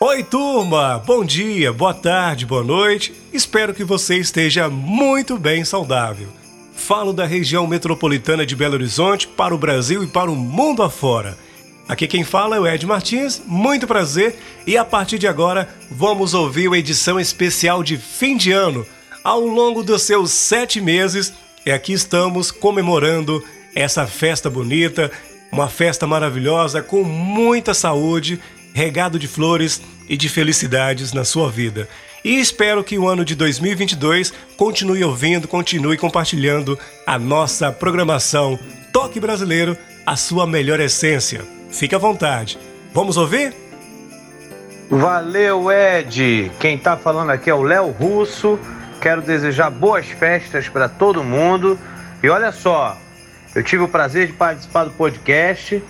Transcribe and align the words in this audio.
Oi, 0.00 0.22
turma! 0.22 1.02
Bom 1.04 1.24
dia, 1.24 1.72
boa 1.72 1.92
tarde, 1.92 2.46
boa 2.46 2.62
noite. 2.62 3.12
Espero 3.32 3.74
que 3.74 3.82
você 3.82 4.16
esteja 4.16 4.68
muito 4.68 5.36
bem 5.36 5.64
saudável. 5.64 6.28
Falo 6.72 7.12
da 7.12 7.26
região 7.26 7.66
metropolitana 7.66 8.46
de 8.46 8.54
Belo 8.54 8.74
Horizonte 8.74 9.26
para 9.26 9.52
o 9.52 9.58
Brasil 9.58 10.04
e 10.04 10.06
para 10.06 10.30
o 10.30 10.36
mundo 10.36 10.84
afora. 10.84 11.36
Aqui 11.88 12.06
quem 12.06 12.22
fala 12.22 12.54
é 12.54 12.60
o 12.60 12.66
Ed 12.68 12.86
Martins, 12.86 13.42
muito 13.44 13.88
prazer, 13.88 14.36
e 14.64 14.76
a 14.76 14.84
partir 14.84 15.18
de 15.18 15.26
agora 15.26 15.68
vamos 15.90 16.32
ouvir 16.32 16.68
uma 16.68 16.78
edição 16.78 17.18
especial 17.18 17.82
de 17.82 17.96
fim 17.96 18.36
de 18.36 18.52
ano. 18.52 18.86
Ao 19.24 19.40
longo 19.40 19.82
dos 19.82 20.02
seus 20.02 20.30
sete 20.30 20.80
meses, 20.80 21.34
e 21.66 21.72
aqui 21.72 21.92
estamos 21.92 22.52
comemorando 22.52 23.42
essa 23.74 24.06
festa 24.06 24.48
bonita, 24.48 25.10
uma 25.50 25.68
festa 25.68 26.06
maravilhosa 26.06 26.82
com 26.82 27.02
muita 27.02 27.74
saúde 27.74 28.40
regado 28.74 29.18
de 29.18 29.28
flores 29.28 29.80
e 30.08 30.16
de 30.16 30.28
felicidades 30.28 31.12
na 31.12 31.24
sua 31.24 31.50
vida. 31.50 31.88
E 32.24 32.40
espero 32.40 32.82
que 32.82 32.98
o 32.98 33.08
ano 33.08 33.24
de 33.24 33.34
2022 33.34 34.32
continue 34.56 35.04
ouvindo, 35.04 35.46
continue 35.46 35.96
compartilhando 35.96 36.78
a 37.06 37.18
nossa 37.18 37.70
programação 37.70 38.58
Toque 38.92 39.20
Brasileiro, 39.20 39.76
a 40.04 40.16
sua 40.16 40.46
melhor 40.46 40.80
essência. 40.80 41.42
Fique 41.70 41.94
à 41.94 41.98
vontade. 41.98 42.58
Vamos 42.92 43.16
ouvir? 43.16 43.54
Valeu, 44.90 45.70
Ed! 45.70 46.50
Quem 46.58 46.78
tá 46.78 46.96
falando 46.96 47.30
aqui 47.30 47.50
é 47.50 47.54
o 47.54 47.62
Léo 47.62 47.90
Russo. 47.90 48.58
Quero 49.00 49.22
desejar 49.22 49.70
boas 49.70 50.06
festas 50.06 50.68
para 50.68 50.88
todo 50.88 51.22
mundo. 51.22 51.78
E 52.22 52.28
olha 52.28 52.50
só, 52.50 52.96
eu 53.54 53.62
tive 53.62 53.84
o 53.84 53.88
prazer 53.88 54.26
de 54.26 54.32
participar 54.32 54.84
do 54.84 54.90
podcast 54.90 55.82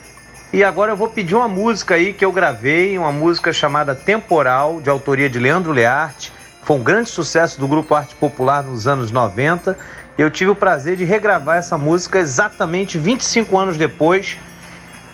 e 0.53 0.65
agora 0.65 0.93
eu 0.93 0.97
vou 0.97 1.09
pedir 1.09 1.35
uma 1.35 1.49
música 1.49 1.95
aí 1.95 2.13
que 2.15 2.25
eu 2.25 2.33
gravei, 2.33 2.99
uma 2.99 3.13
música 3.13 3.53
chamada 3.53 3.95
Temporal, 3.95 4.81
de 4.81 4.89
autoria 4.89 5.29
de 5.29 5.39
Leandro 5.39 5.73
Learte. 5.73 6.33
Foi 6.63 6.77
um 6.77 6.83
grande 6.83 7.11
sucesso 7.11 7.61
do 7.61 7.69
grupo 7.69 7.95
Arte 7.95 8.15
Popular 8.15 8.63
nos 8.63 8.87
anos 8.87 9.11
90. 9.11 9.77
Eu 10.17 10.31
tive 10.31 10.51
o 10.51 10.55
prazer 10.55 10.97
de 10.97 11.05
regravar 11.05 11.59
essa 11.59 11.77
música 11.77 12.19
exatamente 12.19 12.99
25 12.99 13.59
anos 13.59 13.77
depois. 13.77 14.39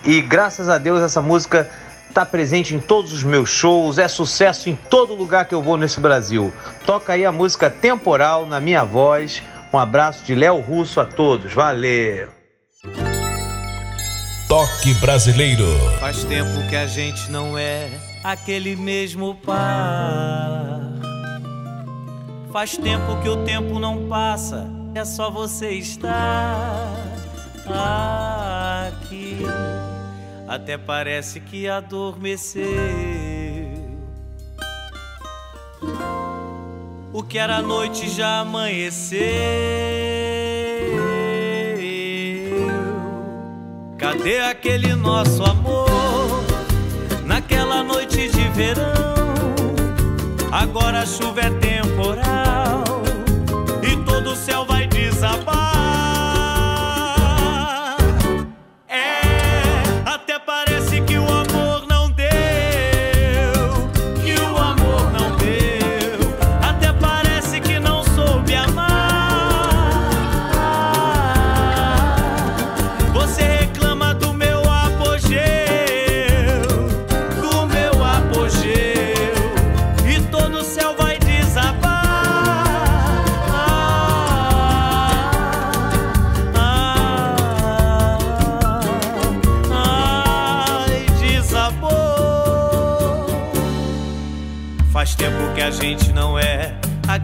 E 0.05 0.21
graças 0.21 0.69
a 0.69 0.77
Deus 0.77 1.01
essa 1.01 1.21
música 1.21 1.69
está 2.07 2.25
presente 2.25 2.73
em 2.73 2.79
todos 2.79 3.11
os 3.11 3.23
meus 3.23 3.49
shows, 3.49 3.97
é 3.97 4.07
sucesso 4.07 4.69
em 4.69 4.75
todo 4.89 5.13
lugar 5.13 5.45
que 5.45 5.53
eu 5.53 5.61
vou 5.61 5.75
nesse 5.75 5.99
Brasil. 5.99 6.53
Toca 6.85 7.11
aí 7.11 7.25
a 7.25 7.31
música 7.31 7.69
Temporal 7.69 8.45
na 8.45 8.61
minha 8.61 8.85
voz. 8.85 9.43
Um 9.73 9.77
abraço 9.77 10.23
de 10.23 10.33
Léo 10.33 10.61
Russo 10.61 11.01
a 11.01 11.05
todos. 11.05 11.53
Valeu! 11.53 12.34
Toque 14.47 14.93
Brasileiro. 14.95 15.65
Faz 15.99 16.23
tempo 16.23 16.69
que 16.69 16.75
a 16.75 16.85
gente 16.85 17.31
não 17.31 17.57
é 17.57 17.89
aquele 18.23 18.75
mesmo 18.75 19.33
par. 19.33 20.81
Faz 22.53 22.77
tempo 22.77 23.19
que 23.23 23.29
o 23.29 23.43
tempo 23.43 23.79
não 23.79 24.07
passa, 24.07 24.69
é 24.93 25.03
só 25.03 25.31
você 25.31 25.71
estar 25.71 26.93
aqui. 28.87 29.39
Até 30.47 30.77
parece 30.77 31.39
que 31.39 31.67
adormeceu. 31.67 32.63
O 37.11 37.23
que 37.23 37.39
era 37.39 37.63
noite 37.63 38.07
já 38.09 38.41
amanheceu. 38.41 40.04
Cadê 44.05 44.39
aquele 44.39 44.93
nosso 44.93 45.43
amor? 45.43 45.89
Naquela 47.25 47.83
noite 47.83 48.29
de 48.29 48.47
verão, 48.49 48.93
agora 50.51 50.99
a 50.99 51.05
chuva 51.07 51.41
é 51.41 51.49
temporal 51.49 52.44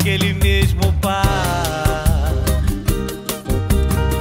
aquele 0.02 0.34
mesmo 0.34 0.92
par. 0.94 2.34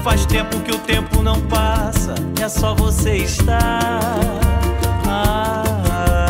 Faz 0.05 0.27
tempo 0.27 0.61
que 0.61 0.73
o 0.73 0.79
tempo 0.79 1.23
não 1.23 1.41
passa, 1.43 2.15
é 2.39 2.49
só 2.51 2.75
você 2.75 3.17
estar 3.17 4.11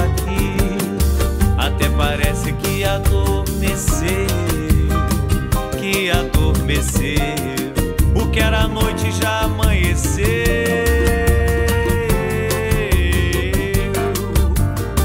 aqui. 0.04 0.56
Até 1.58 1.88
parece 1.88 2.52
que 2.52 2.84
adormeceu, 2.84 4.06
que 5.80 6.10
adormeceu. 6.10 7.18
O 8.14 8.28
que 8.30 8.38
era 8.38 8.68
noite 8.68 9.10
já 9.20 9.40
amanheceu. 9.40 10.26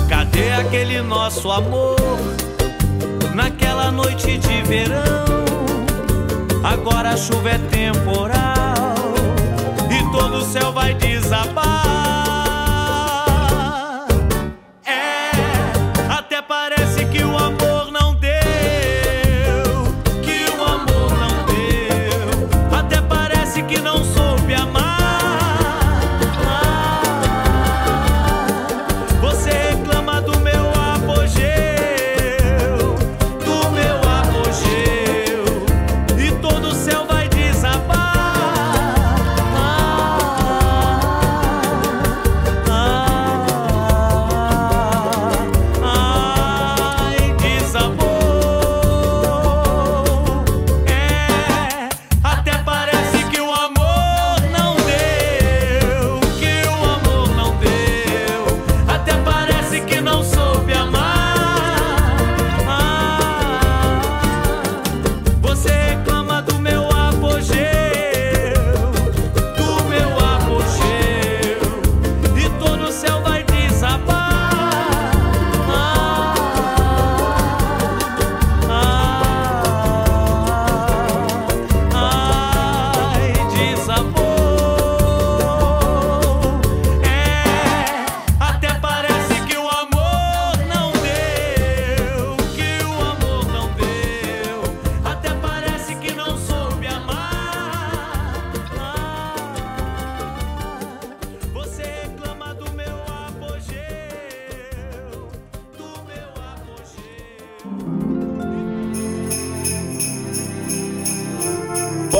Cadê 0.07 0.51
aquele 0.51 1.01
nosso 1.01 1.51
amor? 1.51 1.95
Naquela 3.85 3.91
noite 3.91 4.37
de 4.37 4.61
verão. 4.63 5.25
Agora 6.63 7.09
a 7.09 7.17
chuva 7.17 7.51
é 7.51 7.57
temporal 7.57 8.95
e 9.91 10.11
todo 10.11 10.37
o 10.37 10.45
céu 10.45 10.71
vai 10.71 10.93
desabar. 10.93 12.04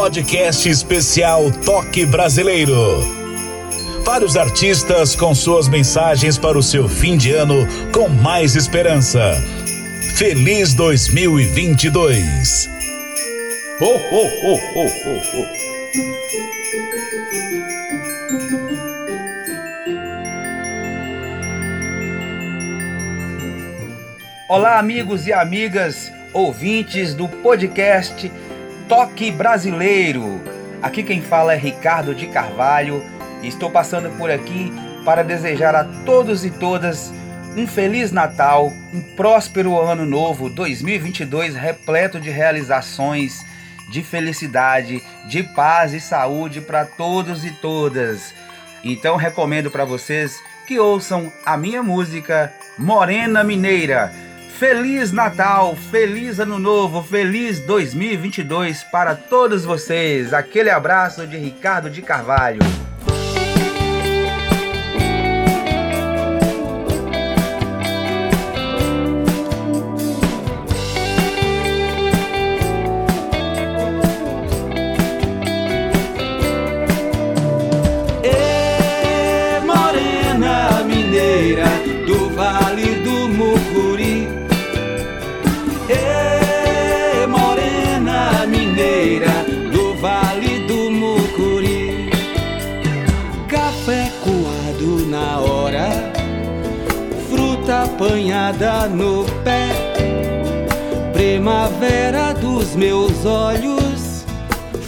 Podcast 0.06 0.70
especial 0.70 1.50
Toque 1.66 2.06
Brasileiro. 2.06 3.00
Vários 4.04 4.38
artistas 4.38 5.16
com 5.16 5.34
suas 5.34 5.68
mensagens 5.68 6.38
para 6.38 6.56
o 6.56 6.62
seu 6.62 6.88
fim 6.88 7.18
de 7.18 7.32
ano 7.32 7.66
com 7.92 8.08
mais 8.08 8.56
esperança. 8.56 9.34
Feliz 10.16 10.76
2022. 10.76 12.70
Ho, 13.82 13.86
ho, 13.86 14.28
ho, 14.44 14.54
ho, 14.76 14.86
ho, 14.86 15.18
ho. 15.34 15.46
Olá, 24.50 24.78
amigos 24.78 25.26
e 25.26 25.34
amigas, 25.34 26.14
ouvintes 26.32 27.16
do 27.16 27.28
podcast 27.28 28.32
Toque 28.88 29.32
Brasileiro. 29.32 30.42
Aqui 30.80 31.02
quem 31.02 31.20
fala 31.20 31.54
é 31.54 31.58
Ricardo 31.58 32.14
de 32.14 32.28
Carvalho 32.28 33.04
e 33.42 33.48
estou 33.48 33.72
passando 33.72 34.16
por 34.16 34.30
aqui 34.30 34.72
para 35.04 35.24
desejar 35.24 35.74
a 35.74 35.84
todos 36.06 36.46
e 36.46 36.52
todas 36.52 37.12
um 37.58 37.66
feliz 37.66 38.12
Natal, 38.12 38.72
um 38.94 39.02
próspero 39.16 39.80
ano 39.80 40.06
novo 40.06 40.50
2022 40.50 41.56
repleto 41.56 42.20
de 42.20 42.30
realizações, 42.30 43.44
de 43.90 44.04
felicidade, 44.04 45.02
de 45.28 45.42
paz 45.42 45.92
e 45.94 46.00
saúde 46.00 46.62
para 46.62 46.86
todos 46.86 47.44
e 47.44 47.50
todas. 47.50 48.36
Então 48.84 49.16
recomendo 49.16 49.72
para 49.72 49.84
vocês 49.84 50.40
que 50.68 50.78
ouçam 50.78 51.34
a 51.44 51.58
minha 51.58 51.82
música 51.82 52.54
Morena 52.78 53.44
Mineira 53.44 54.14
Feliz 54.58 55.12
Natal, 55.12 55.76
feliz 55.76 56.40
Ano 56.40 56.58
Novo, 56.58 57.04
feliz 57.04 57.60
2022 57.60 58.86
para 58.86 59.14
todos 59.14 59.66
vocês. 59.66 60.34
Aquele 60.34 60.70
abraço 60.70 61.28
de 61.28 61.36
Ricardo 61.36 61.90
de 61.90 62.02
Carvalho. 62.02 62.60
Apanhada 97.96 98.88
no 98.88 99.24
pé. 99.44 99.70
Primavera 101.14 102.34
dos 102.34 102.76
meus 102.76 103.26
olhos, 103.26 104.26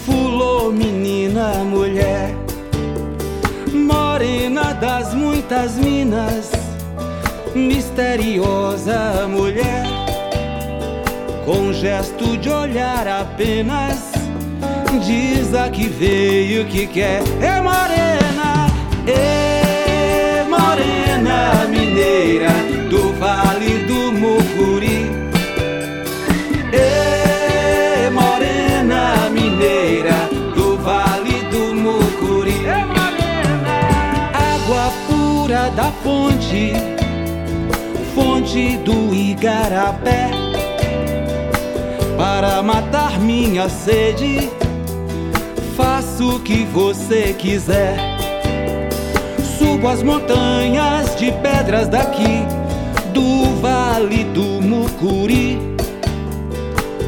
fulô 0.06 0.71
menina 0.71 1.63
mulher. 1.63 2.36
Morena 3.71 4.74
das 4.74 5.13
muitas 5.13 5.75
minas, 5.75 6.51
misteriosa 7.56 9.25
mulher. 9.30 9.86
Com 11.45 11.71
gesto 11.71 12.38
de 12.38 12.50
olhar 12.50 13.07
apenas, 13.07 14.12
diz 15.06 15.56
a 15.56 15.69
que 15.69 15.88
veio 15.88 16.65
que 16.65 16.86
quer. 16.88 17.21
É 17.42 17.62
morena, 17.62 18.68
é 19.07 20.44
morena 20.44 21.65
mineira 21.69 22.76
Vale 23.27 23.79
do 23.79 24.13
Mucuri. 24.13 25.12
E 26.71 28.09
morena 28.09 29.29
mineira 29.29 30.29
do 30.56 30.77
Vale 30.77 31.41
do 31.51 31.75
Mucuri. 31.75 32.51
E 32.51 32.85
morena. 32.85 33.75
Água 34.33 34.94
pura 35.07 35.69
da 35.71 35.91
fonte, 36.01 36.71
fonte 38.15 38.77
do 38.77 39.13
Igarapé. 39.13 40.31
Para 42.15 42.63
matar 42.63 43.19
minha 43.19 43.68
sede, 43.68 44.50
faço 45.75 46.38
o 46.38 46.39
que 46.39 46.63
você 46.63 47.35
quiser. 47.38 47.97
Subo 49.59 49.89
as 49.89 50.01
montanhas 50.01 51.13
de 51.18 51.30
pedras 51.33 51.89
daqui 51.89 52.56
do 53.18 53.60
Vale 53.60 54.25
do 54.25 54.62
Mucuri. 54.62 55.58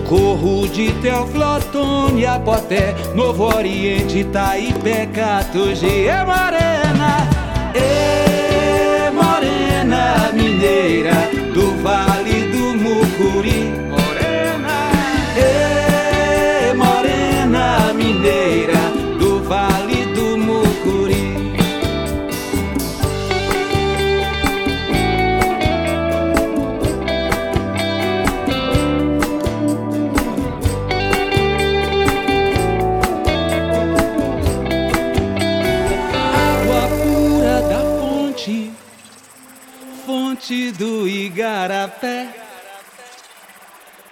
Corro 0.08 0.68
de 0.68 0.92
Teoflotone, 0.94 2.26
Poté, 2.44 2.96
Novo 3.14 3.44
Oriente, 3.56 4.24
Taipé, 4.24 5.06
Catugi, 5.06 6.08
é 6.08 6.26
morena, 6.26 7.30
é 7.76 9.12
morena 9.12 10.32
mineira 10.34 11.14
do 11.54 11.80
Vale 11.84 12.42
do 12.54 12.76
Mucuri. 12.76 13.89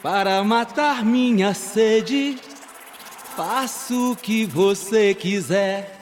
Para 0.03 0.44
matar 0.44 1.06
minha 1.06 1.53
sede. 1.53 2.38
Faço 3.36 4.12
o 4.12 4.15
que 4.15 4.46
você 4.46 5.13
quiser. 5.13 5.98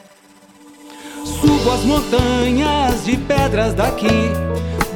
Subo 1.24 1.70
as 1.70 1.82
montanhas 1.82 3.04
de 3.04 3.16
pedras 3.16 3.74
daqui, 3.74 4.06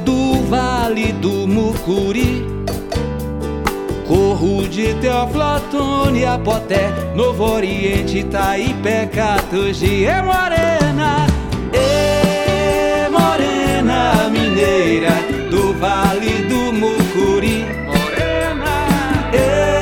do 0.03 0.41
Vale 0.49 1.11
do 1.13 1.47
Mucuri. 1.47 2.45
Corro 4.07 4.67
de 4.67 4.93
Teoflotone 4.95 6.25
a 6.25 6.39
Poté, 6.39 6.89
Novo 7.15 7.43
Oriente, 7.43 8.19
Itaipé, 8.19 9.05
Catugi, 9.05 10.05
é 10.05 10.21
morena, 10.21 11.27
é 11.73 13.07
morena 13.09 14.29
mineira 14.29 15.11
do 15.49 15.73
Vale 15.79 16.30
é 19.33 19.80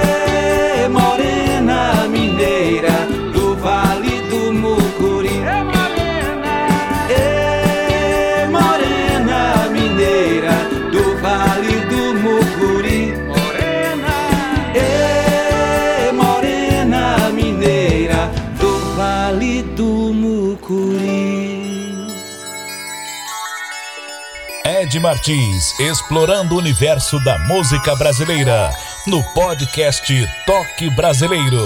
Ed 24.90 25.00
Martins, 25.00 25.80
explorando 25.80 26.56
o 26.56 26.58
universo 26.58 27.24
da 27.24 27.38
música 27.38 27.96
brasileira, 27.96 28.74
no 29.06 29.24
podcast 29.36 30.12
Toque 30.48 30.90
Brasileiro. 30.90 31.62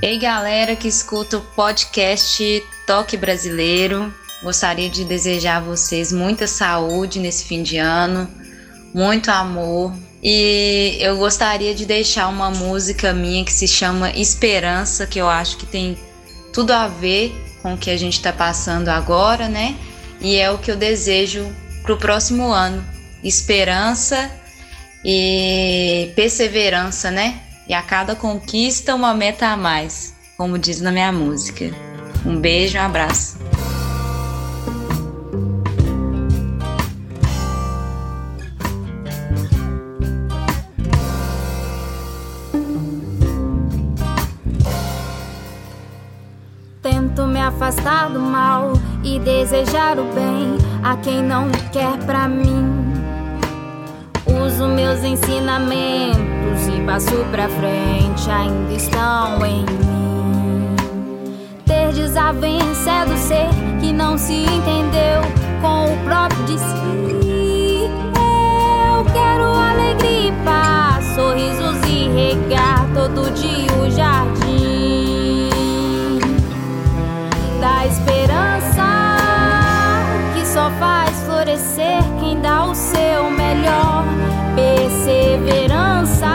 Ei, 0.00 0.16
galera 0.16 0.76
que 0.76 0.86
escuta 0.86 1.38
o 1.38 1.40
podcast 1.40 2.62
Toque 2.86 3.16
Brasileiro. 3.16 4.14
Gostaria 4.44 4.88
de 4.88 5.04
desejar 5.04 5.56
a 5.56 5.60
vocês 5.60 6.12
muita 6.12 6.46
saúde 6.46 7.18
nesse 7.18 7.46
fim 7.46 7.64
de 7.64 7.78
ano, 7.78 8.30
muito 8.94 9.28
amor. 9.28 9.92
E 10.22 10.98
eu 11.00 11.16
gostaria 11.16 11.74
de 11.74 11.84
deixar 11.84 12.28
uma 12.28 12.48
música 12.48 13.12
minha 13.12 13.44
que 13.44 13.52
se 13.52 13.66
chama 13.66 14.10
Esperança, 14.10 15.04
que 15.04 15.18
eu 15.18 15.28
acho 15.28 15.56
que 15.56 15.66
tem 15.66 15.98
tudo 16.52 16.72
a 16.72 16.88
ver 16.88 17.32
com 17.62 17.74
o 17.74 17.78
que 17.78 17.90
a 17.90 17.96
gente 17.96 18.14
está 18.14 18.32
passando 18.32 18.88
agora, 18.88 19.48
né? 19.48 19.76
e 20.20 20.36
é 20.36 20.50
o 20.50 20.58
que 20.58 20.70
eu 20.70 20.76
desejo 20.76 21.50
para 21.82 21.94
o 21.94 21.96
próximo 21.96 22.52
ano. 22.52 22.84
Esperança 23.24 24.30
e 25.04 26.12
perseverança, 26.14 27.10
né? 27.10 27.40
E 27.66 27.74
a 27.74 27.82
cada 27.82 28.14
conquista, 28.14 28.94
uma 28.94 29.14
meta 29.14 29.46
a 29.46 29.56
mais, 29.56 30.14
como 30.36 30.58
diz 30.58 30.80
na 30.80 30.92
minha 30.92 31.12
música. 31.12 31.70
Um 32.24 32.38
beijo, 32.38 32.76
um 32.76 32.82
abraço. 32.82 33.38
Afastar 47.70 48.10
do 48.10 48.18
mal 48.18 48.72
e 49.04 49.20
desejar 49.20 49.96
o 49.98 50.04
bem 50.12 50.58
a 50.82 50.96
quem 50.96 51.22
não 51.22 51.48
quer 51.72 51.96
pra 52.04 52.28
mim. 52.28 52.92
Uso 54.26 54.66
meus 54.66 55.04
ensinamentos 55.04 56.66
e 56.66 56.80
passo 56.84 57.24
pra 57.30 57.48
frente, 57.48 58.28
ainda 58.28 58.72
estão 58.72 59.46
em 59.46 59.60
mim. 59.60 60.76
Ter 61.64 61.92
desavença 61.92 62.90
é 62.90 63.06
do 63.06 63.16
ser 63.16 63.48
que 63.80 63.92
não 63.92 64.18
se 64.18 64.42
entendeu 64.42 65.22
com 65.60 65.94
o 65.94 65.96
próprio 66.04 66.44
de 66.46 66.58
si. 66.58 67.88
Eu 68.96 69.04
quero 69.12 69.44
alegria 69.44 70.28
e 70.28 70.32
paz, 70.44 71.04
sorrisos 71.14 71.88
e 71.88 72.08
regar 72.08 72.84
todo 72.94 73.32
dia 73.32 73.72
o 73.80 73.90
jardim 73.90 74.49
da 77.80 77.86
esperança 77.86 79.16
que 80.34 80.44
só 80.46 80.70
faz 80.78 81.18
florescer 81.22 82.02
quem 82.20 82.38
dá 82.38 82.66
o 82.66 82.74
seu 82.74 83.30
melhor. 83.30 84.04
Perseverança 84.54 86.26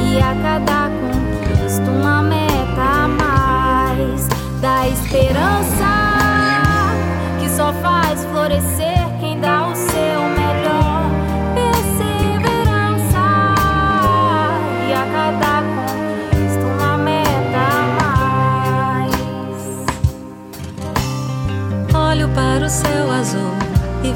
e 0.00 0.18
a 0.18 0.34
cada 0.42 0.90
conquista 0.90 1.88
uma 1.88 2.20
meta 2.22 2.80
a 2.80 3.06
mais. 3.06 4.26
Da 4.60 4.88
esperança 4.88 5.61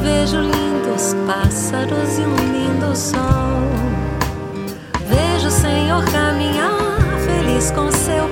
vejo 0.07 0.41
lindos 0.41 1.15
pássaros 1.27 2.19
e 2.19 2.23
um 2.23 2.37
lindo 2.37 2.95
sol. 2.97 3.67
Vejo 5.09 5.49
o 5.49 5.51
Senhor 5.51 6.05
caminhar 6.05 7.19
feliz 7.27 7.73
com 7.73 7.91
seu 7.91 8.26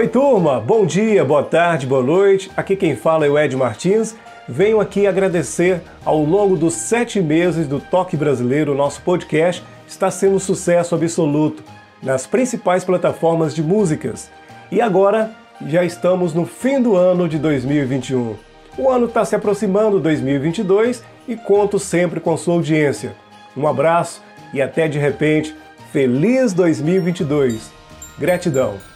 Oi, 0.00 0.08
turma! 0.08 0.58
Bom 0.58 0.86
dia, 0.86 1.22
boa 1.26 1.42
tarde, 1.42 1.86
boa 1.86 2.02
noite. 2.02 2.50
Aqui 2.56 2.74
quem 2.74 2.96
fala 2.96 3.26
é 3.26 3.28
o 3.28 3.38
Ed 3.38 3.54
Martins. 3.54 4.16
Venho 4.48 4.80
aqui 4.80 5.06
agradecer 5.06 5.82
ao 6.06 6.24
longo 6.24 6.56
dos 6.56 6.72
sete 6.72 7.20
meses 7.20 7.68
do 7.68 7.78
Toque 7.78 8.16
Brasileiro, 8.16 8.74
nosso 8.74 9.02
podcast 9.02 9.62
está 9.86 10.10
sendo 10.10 10.36
um 10.36 10.38
sucesso 10.38 10.94
absoluto 10.94 11.62
nas 12.02 12.26
principais 12.26 12.82
plataformas 12.82 13.54
de 13.54 13.62
músicas. 13.62 14.30
E 14.72 14.80
agora 14.80 15.32
já 15.66 15.84
estamos 15.84 16.32
no 16.32 16.46
fim 16.46 16.80
do 16.80 16.96
ano 16.96 17.28
de 17.28 17.38
2021. 17.38 18.36
O 18.78 18.88
ano 18.88 19.04
está 19.04 19.22
se 19.26 19.36
aproximando, 19.36 20.00
2022, 20.00 21.04
e 21.28 21.36
conto 21.36 21.78
sempre 21.78 22.20
com 22.20 22.34
sua 22.38 22.54
audiência. 22.54 23.14
Um 23.54 23.68
abraço 23.68 24.22
e 24.54 24.62
até 24.62 24.88
de 24.88 24.98
repente, 24.98 25.54
feliz 25.92 26.54
2022. 26.54 27.70
Gratidão! 28.18 28.89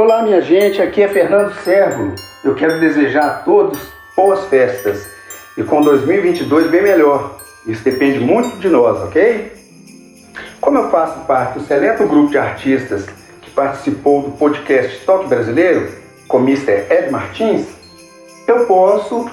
Olá, 0.00 0.22
minha 0.22 0.40
gente, 0.40 0.80
aqui 0.80 1.02
é 1.02 1.08
Fernando 1.08 1.52
Servo. 1.64 2.14
Eu 2.44 2.54
quero 2.54 2.78
desejar 2.78 3.26
a 3.26 3.34
todos 3.38 3.80
boas 4.14 4.44
festas 4.44 5.08
e 5.56 5.64
com 5.64 5.82
2022 5.82 6.70
bem 6.70 6.82
melhor. 6.82 7.36
Isso 7.66 7.82
depende 7.82 8.20
muito 8.20 8.58
de 8.58 8.68
nós, 8.68 8.96
ok? 9.02 9.52
Como 10.60 10.78
eu 10.78 10.88
faço 10.88 11.26
parte 11.26 11.58
do 11.58 11.64
seleto 11.64 12.06
grupo 12.06 12.30
de 12.30 12.38
artistas 12.38 13.06
que 13.42 13.50
participou 13.50 14.22
do 14.22 14.30
podcast 14.36 15.04
Toque 15.04 15.26
Brasileiro, 15.26 15.90
com 16.28 16.38
Mr. 16.38 16.86
Ed 16.88 17.10
Martins, 17.10 17.66
eu 18.46 18.66
posso, 18.66 19.28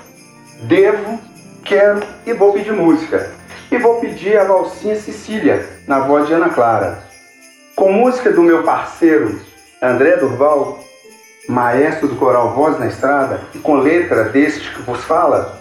devo, 0.64 1.20
quero 1.64 2.00
e 2.26 2.34
vou 2.34 2.54
pedir 2.54 2.74
música. 2.74 3.32
E 3.72 3.78
vou 3.78 4.00
pedir 4.00 4.36
a 4.36 4.46
valsinha 4.46 4.96
Cecília, 4.96 5.64
na 5.88 6.00
voz 6.00 6.26
de 6.26 6.34
Ana 6.34 6.50
Clara. 6.50 7.04
Com 7.76 7.92
música 7.92 8.32
do 8.32 8.42
meu 8.42 8.64
parceiro 8.64 9.40
André 9.92 10.18
Durval, 10.18 10.80
maestro 11.48 12.08
do 12.08 12.16
coral 12.16 12.54
Voz 12.54 12.80
na 12.80 12.88
Estrada, 12.88 13.42
e 13.54 13.60
com 13.60 13.76
letra 13.76 14.26
deste 14.26 14.74
que 14.74 14.82
vos 14.82 15.04
fala, 15.04 15.60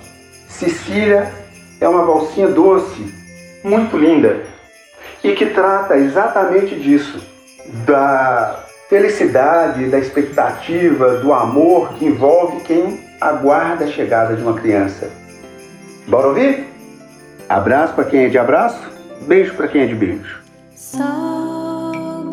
Cecília 0.49 1.33
é 1.81 1.89
uma 1.89 2.05
valsinha 2.05 2.49
doce, 2.49 3.13
muito 3.63 3.97
linda, 3.97 4.43
e 5.23 5.33
que 5.35 5.47
trata 5.47 5.97
exatamente 5.97 6.75
disso, 6.75 7.21
da 7.87 8.65
felicidade, 8.89 9.87
da 9.87 9.99
expectativa, 9.99 11.17
do 11.17 11.33
amor 11.33 11.95
que 11.95 12.05
envolve 12.05 12.61
quem 12.61 13.01
aguarda 13.21 13.85
a 13.85 13.89
chegada 13.89 14.37
de 14.37 14.43
uma 14.43 14.55
criança. 14.55 15.11
Bora 16.07 16.29
ouvir? 16.29 16.67
Abraço 17.49 17.95
para 17.95 18.05
quem 18.05 18.25
é 18.25 18.29
de 18.29 18.39
abraço, 18.39 18.81
beijo 19.23 19.55
para 19.55 19.69
quem 19.69 19.83
é 19.83 19.87
de 19.87 19.95
beijo. 19.95 20.41
Sol 20.77 22.25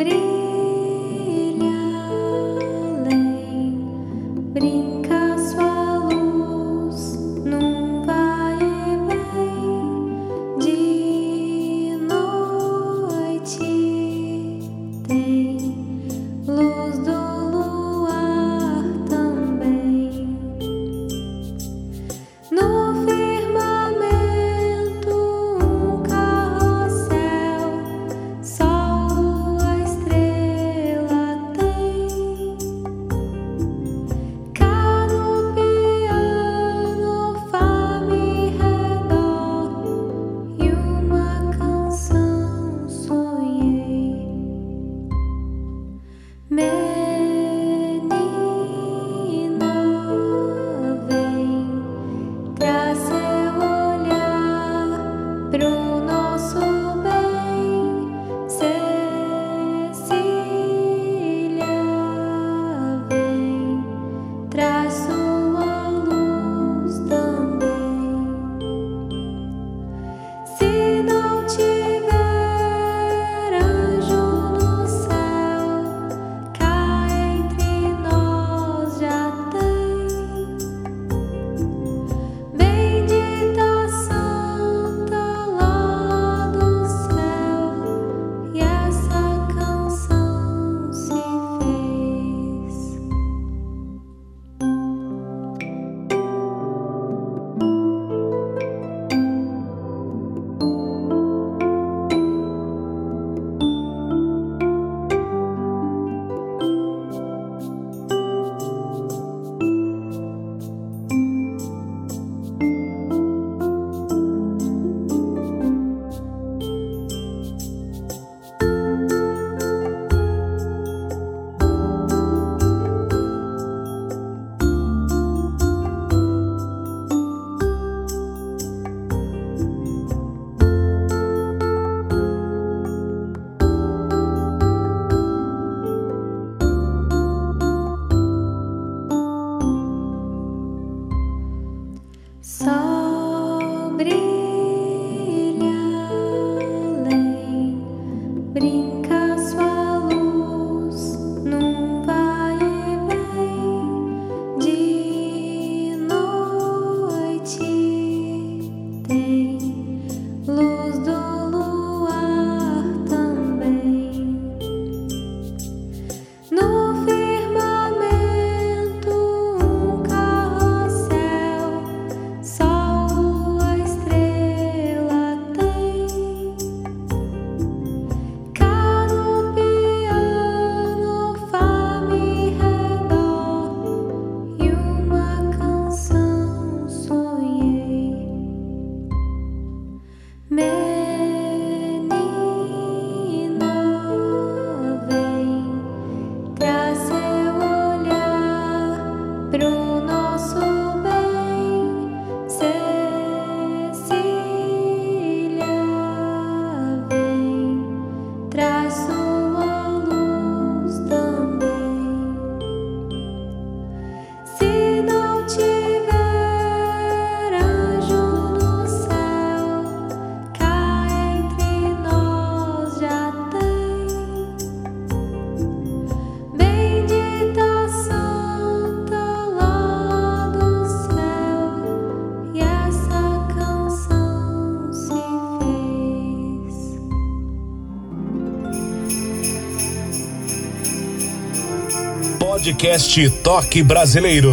Podcast 242.71 243.29
Toque 243.43 243.83
Brasileiro. 243.83 244.49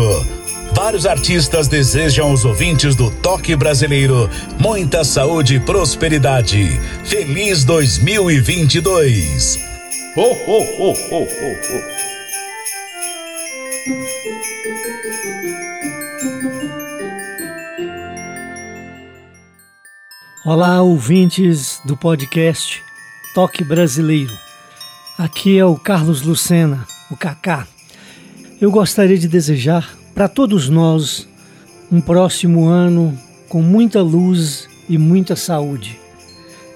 Vários 0.74 1.06
artistas 1.06 1.68
desejam 1.68 2.30
aos 2.30 2.44
ouvintes 2.44 2.96
do 2.96 3.12
Toque 3.12 3.54
Brasileiro 3.54 4.28
muita 4.58 5.04
saúde 5.04 5.54
e 5.54 5.60
prosperidade. 5.60 6.68
Feliz 7.04 7.64
2022. 7.64 9.60
Ho, 10.16 10.22
ho, 10.22 10.58
ho, 10.58 10.90
ho, 10.90 11.22
ho, 11.22 11.52
ho. 20.44 20.50
Olá, 20.50 20.82
ouvintes 20.82 21.80
do 21.84 21.96
podcast 21.96 22.82
Toque 23.32 23.62
Brasileiro. 23.62 24.36
Aqui 25.16 25.56
é 25.56 25.64
o 25.64 25.76
Carlos 25.76 26.22
Lucena, 26.22 26.84
o 27.12 27.16
Cacá. 27.16 27.64
Eu 28.60 28.72
gostaria 28.72 29.16
de 29.16 29.28
desejar 29.28 29.96
para 30.12 30.26
todos 30.26 30.68
nós 30.68 31.28
um 31.92 32.00
próximo 32.00 32.66
ano 32.66 33.16
com 33.48 33.62
muita 33.62 34.02
luz 34.02 34.68
e 34.88 34.98
muita 34.98 35.36
saúde, 35.36 35.96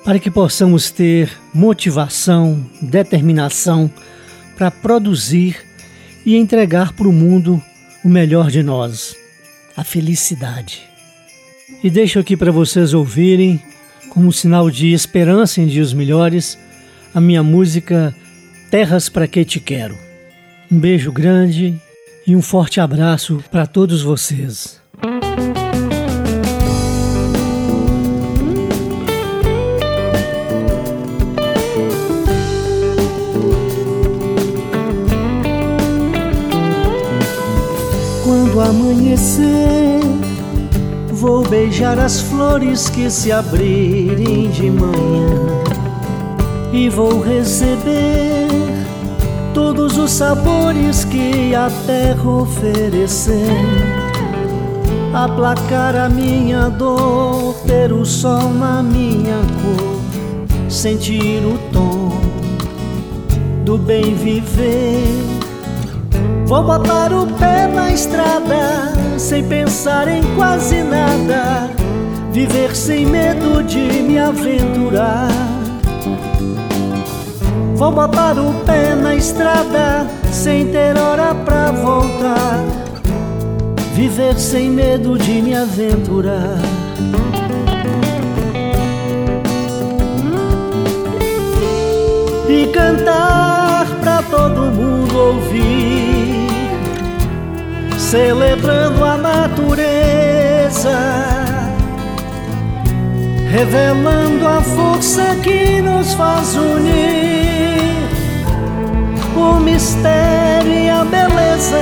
para 0.05 0.21
que 0.21 0.31
possamos 0.31 0.93
ter 0.93 1.29
motivação, 1.53 2.65
determinação 2.81 3.91
para 4.57 4.71
produzir 4.71 5.57
e 6.25 6.37
entregar 6.37 6.93
para 6.93 7.09
o 7.09 7.13
mundo 7.13 7.61
o 8.05 8.09
melhor 8.09 8.49
de 8.49 8.63
nós, 8.63 9.17
a 9.77 9.83
felicidade. 9.83 10.83
E 11.83 11.91
deixo 11.91 12.21
aqui 12.21 12.37
para 12.37 12.53
vocês 12.53 12.95
ouvirem, 12.95 13.61
como 14.09 14.33
sinal 14.33 14.71
de 14.71 14.93
esperança 14.93 15.61
em 15.61 15.67
dias 15.67 15.93
melhores, 15.93 16.57
a 17.13 17.21
minha 17.21 17.43
música 17.43 18.15
Terras 18.71 19.09
para 19.09 19.27
que 19.27 19.45
te 19.45 19.59
quero. 19.59 20.12
Um 20.73 20.79
beijo 20.79 21.13
grande 21.13 21.79
e 22.27 22.35
um 22.35 22.41
forte 22.41 22.81
abraço 22.81 23.45
para 23.51 23.67
todos 23.67 24.01
vocês. 24.01 24.81
Quando 38.25 38.59
amanhecer, 38.63 40.01
vou 41.11 41.47
beijar 41.47 41.99
as 41.99 42.23
flores 42.23 42.89
que 42.89 43.11
se 43.11 43.31
abrirem 43.31 44.49
de 44.49 44.71
manhã 44.71 45.39
e 46.73 46.89
vou 46.89 47.21
receber 47.21 48.32
todos 49.55 49.97
os 49.99 50.11
sabores 50.11 51.05
que 51.05 51.55
a 51.55 51.71
terra 51.87 52.29
oferecer. 52.29 53.47
Aplacar 55.13 55.95
a 55.95 56.09
minha 56.09 56.71
dor, 56.71 57.55
ter 57.67 57.93
o 57.93 58.05
sol 58.05 58.51
na 58.51 58.83
minha 58.83 59.41
cor, 59.61 60.71
sentir 60.71 61.45
o 61.45 61.59
tom 61.73 62.13
do 63.65 63.77
bem 63.77 64.15
viver. 64.15 65.03
Vou 66.47 66.63
botar 66.63 67.13
o 67.13 67.27
pé 67.39 67.67
na 67.67 67.93
estrada, 67.93 68.93
sem 69.19 69.45
pensar 69.45 70.09
em 70.09 70.23
quase 70.35 70.83
nada, 70.83 71.71
viver 72.33 72.75
sem 72.75 73.07
medo 73.07 73.63
de 73.63 74.03
me 74.03 74.19
aventurar. 74.19 75.62
Vou 77.83 77.91
botar 77.91 78.39
o 78.39 78.55
pé 78.65 78.95
na 78.95 79.17
estrada 79.17 80.07
sem 80.31 80.69
ter 80.69 80.97
hora 80.97 81.35
pra 81.35 81.73
voltar. 81.73 82.63
Viver 83.93 84.39
sem 84.39 84.71
medo 84.71 85.19
de 85.19 85.43
me 85.43 85.53
aventurar. 85.53 86.61
E 92.49 92.67
cantar 92.69 93.89
pra 94.01 94.23
todo 94.31 94.71
mundo 94.71 95.19
ouvir, 95.19 96.47
celebrando 97.99 99.05
a 99.05 99.17
natureza 99.17 101.33
revelando 103.53 104.49
a 104.49 104.63
força 104.63 105.37
que 105.43 105.83
nos 105.83 106.15
faz 106.15 106.57
unir, 106.57 107.42
o 109.41 109.61
mistério 109.61 110.73
e 110.73 110.89
a 110.89 111.05
beleza. 111.05 111.77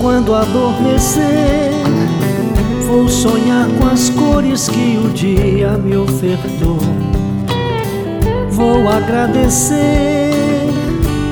Quando 0.00 0.34
adormecer, 0.34 1.72
vou 2.86 3.08
sonhar 3.08 3.66
com 3.78 3.86
as 3.88 4.10
cores 4.10 4.68
que 4.68 4.98
o 5.02 5.08
dia 5.10 5.72
me 5.78 5.96
ofertou. 5.96 6.78
Vou 8.50 8.88
agradecer 8.88 10.30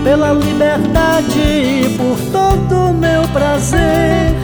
pela 0.05 0.33
liberdade 0.33 1.39
e 1.39 1.97
por 1.97 2.17
todo 2.31 2.91
o 2.91 2.95
meu 2.95 3.23
prazer 3.33 4.35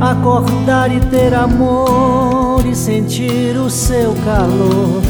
acordar 0.00 0.90
e 0.92 1.00
ter 1.00 1.34
amor 1.34 2.64
e 2.64 2.74
sentir 2.74 3.56
o 3.56 3.68
seu 3.68 4.14
calor 4.24 5.02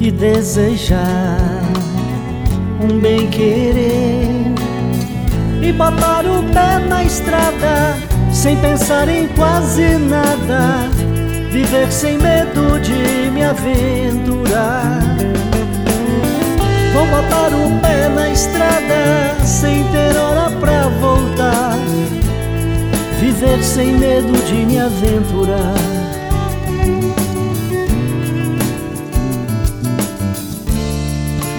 e 0.00 0.10
desejar 0.10 1.62
um 2.82 2.98
bem 2.98 3.28
querer 3.28 4.52
e 5.62 5.72
botar 5.72 6.24
o 6.26 6.42
pé 6.52 6.78
na 6.88 7.04
estrada 7.04 7.96
sem 8.32 8.56
pensar 8.56 9.08
em 9.08 9.28
quase 9.28 9.98
nada, 9.98 10.88
viver 11.50 11.92
sem 11.92 12.18
medo 12.18 12.80
de 12.80 13.30
me 13.30 13.44
aventurar. 13.44 15.00
Vou 16.92 17.06
botar 17.06 17.54
o 17.54 17.80
pé 17.80 18.08
na 18.08 18.30
estrada 18.30 19.36
sem 19.44 19.84
sem 23.62 23.94
medo 23.98 24.32
de 24.46 24.54
me 24.66 24.78
aventurar. 24.78 25.74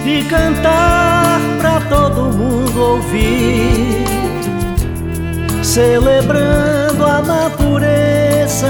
E 0.06 0.22
cantar 0.24 1.40
pra 1.58 1.80
todo 1.88 2.32
mundo 2.32 2.80
ouvir, 2.80 4.04
celebrando 5.62 7.04
a 7.04 7.20
natureza, 7.22 8.68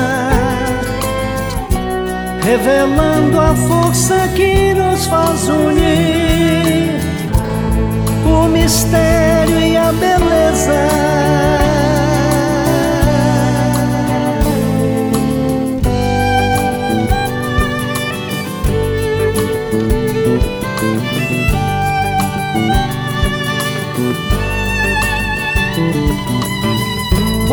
revelando 2.42 3.40
a 3.40 3.55
força 3.55 4.29
que 4.35 4.74
nos 4.74 5.07
faz 5.07 5.48
unir, 5.48 7.00
o 8.27 8.48
mistério 8.48 9.61
e 9.61 9.77
a 9.77 9.92
beleza. 9.92 11.63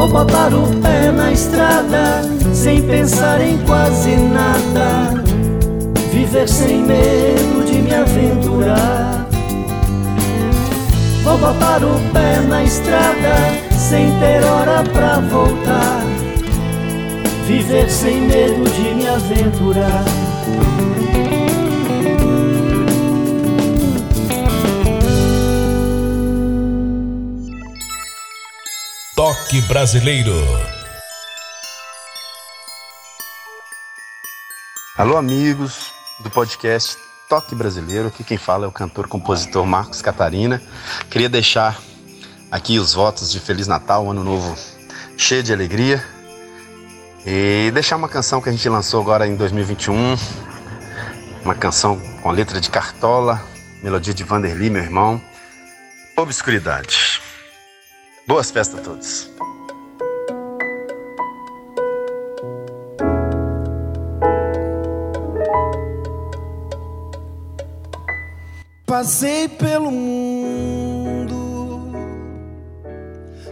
Vou 0.01 0.09
botar 0.09 0.51
o 0.51 0.65
pé 0.81 1.11
na 1.11 1.31
estrada 1.31 2.23
sem 2.55 2.81
pensar 2.81 3.39
em 3.39 3.55
quase 3.59 4.15
nada. 4.15 5.13
Viver 6.11 6.49
sem 6.49 6.81
medo 6.81 7.63
de 7.63 7.83
me 7.83 7.93
aventurar. 7.93 9.27
Vou 11.23 11.37
botar 11.37 11.83
o 11.83 11.99
pé 12.11 12.39
na 12.49 12.63
estrada 12.63 13.35
sem 13.77 14.07
ter 14.19 14.43
hora 14.43 14.83
pra 14.91 15.19
voltar. 15.19 16.01
Viver 17.45 17.87
sem 17.87 18.21
medo 18.21 18.67
de 18.71 18.95
me 18.95 19.07
aventurar. 19.07 20.20
Toque 29.51 29.61
Brasileiro. 29.63 30.33
Alô, 34.95 35.17
amigos 35.17 35.91
do 36.21 36.29
podcast 36.29 36.97
Toque 37.27 37.53
Brasileiro. 37.53 38.07
Aqui 38.07 38.23
quem 38.23 38.37
fala 38.37 38.63
é 38.63 38.69
o 38.69 38.71
cantor-compositor 38.71 39.65
Marcos 39.65 40.01
Catarina. 40.01 40.61
Queria 41.09 41.27
deixar 41.27 41.77
aqui 42.49 42.79
os 42.79 42.93
votos 42.93 43.29
de 43.29 43.41
Feliz 43.41 43.67
Natal, 43.67 44.09
ano 44.09 44.23
novo 44.23 44.55
cheio 45.17 45.43
de 45.43 45.51
alegria. 45.51 46.01
E 47.25 47.71
deixar 47.73 47.97
uma 47.97 48.07
canção 48.07 48.39
que 48.39 48.47
a 48.47 48.53
gente 48.53 48.69
lançou 48.69 49.01
agora 49.01 49.27
em 49.27 49.35
2021. 49.35 50.15
Uma 51.43 51.55
canção 51.55 51.99
com 52.23 52.31
letra 52.31 52.61
de 52.61 52.69
Cartola, 52.69 53.43
melodia 53.83 54.13
de 54.13 54.23
Vanderly, 54.23 54.69
meu 54.69 54.81
irmão. 54.81 55.21
Obscuridade. 56.15 57.20
Boas 58.27 58.51
festas 58.51 58.79
a 58.79 58.84
todos. 58.84 59.31
Passei 68.86 69.47
pelo 69.47 69.89
mundo 69.89 71.31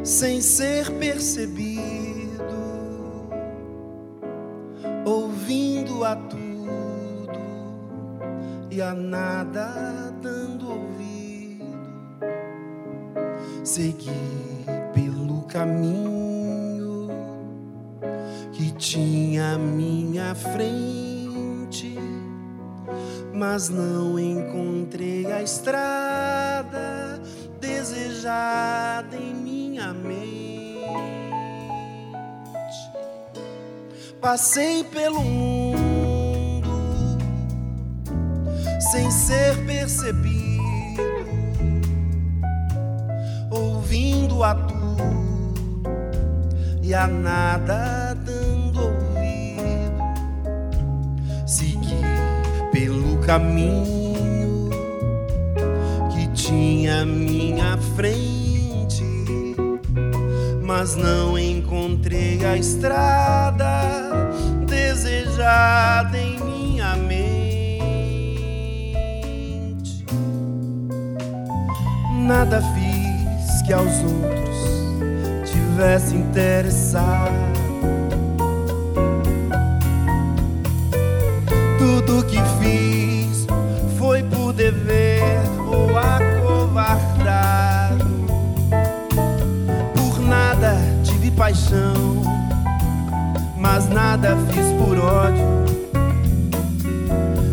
sem 0.03 0.41
ser 0.41 0.91
percebido. 0.91 1.99
ouvindo 5.05 6.05
a 6.05 6.15
tudo 6.15 7.39
e 8.69 8.82
a 8.82 8.93
nada 8.93 10.13
dando 10.21 10.69
ouvido. 10.69 11.65
Segui 13.63 14.29
frente, 20.36 21.98
mas 23.34 23.70
não 23.70 24.20
encontrei 24.20 25.32
a 25.32 25.42
estrada 25.42 27.22
desejada 27.60 29.15
em 29.15 29.34
minha 29.34 29.94
mente. 29.94 30.20
Passei 34.20 34.84
pelo 34.84 35.22
mundo 35.22 36.70
sem 38.92 39.10
ser 39.12 39.56
percebido, 39.65 40.63
ouvindo 43.52 44.44
a 44.44 44.56
tudo 44.56 45.84
e 46.82 46.94
a 46.94 47.08
nada 47.08 48.15
caminho 53.30 54.72
que 56.12 56.28
tinha 56.30 57.06
minha 57.06 57.78
frente, 57.96 59.06
mas 60.63 60.96
não 60.96 61.38
encontrei 61.38 62.44
a 62.44 62.58
estrada 62.58 63.84
desejada 64.65 66.18
em 66.18 66.39
minha 66.39 66.96
mente. 66.96 67.24
Nada 72.26 72.63
fiz 72.74 73.62
que 73.62 73.74
aos 73.74 73.94
outros 74.06 74.58
tivesse 75.52 76.15
interessado. 76.15 77.30
Tudo 81.78 82.26
que 82.26 82.39
fiz 82.60 82.98
ou 85.67 85.97
acovardado. 85.97 87.25
Por 89.95 90.19
nada 90.21 90.77
tive 91.03 91.32
paixão, 91.32 92.21
mas 93.58 93.89
nada 93.89 94.38
fiz 94.51 94.71
por 94.73 94.99
ódio. 94.99 95.47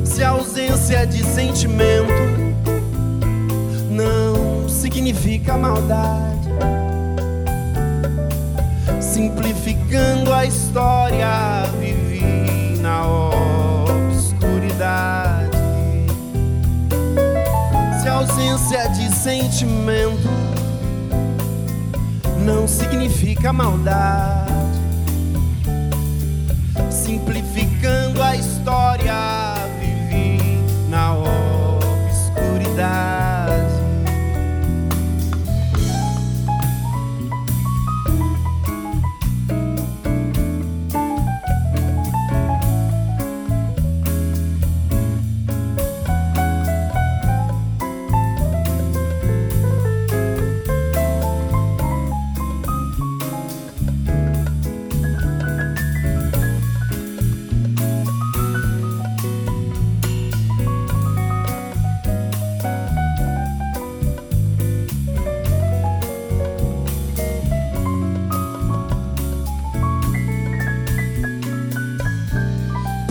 Se 0.04 0.22
a 0.22 0.28
ausência 0.30 1.06
de 1.06 1.24
sentimento 1.24 2.12
não 3.90 4.68
significa 4.68 5.56
maldade. 5.56 6.36
Simplificando 9.00 10.34
a 10.34 10.44
história, 10.44 11.64
vivi 11.80 11.95
ausência 18.56 18.88
de 18.88 19.14
sentimento 19.14 20.28
não 22.42 22.66
significa 22.66 23.52
maldade. 23.52 24.46
Simplificando 26.90 28.22
a 28.22 28.34
história, 28.34 29.54
vivi 29.78 30.58
na 30.88 31.12
obscuridade. 31.98 33.15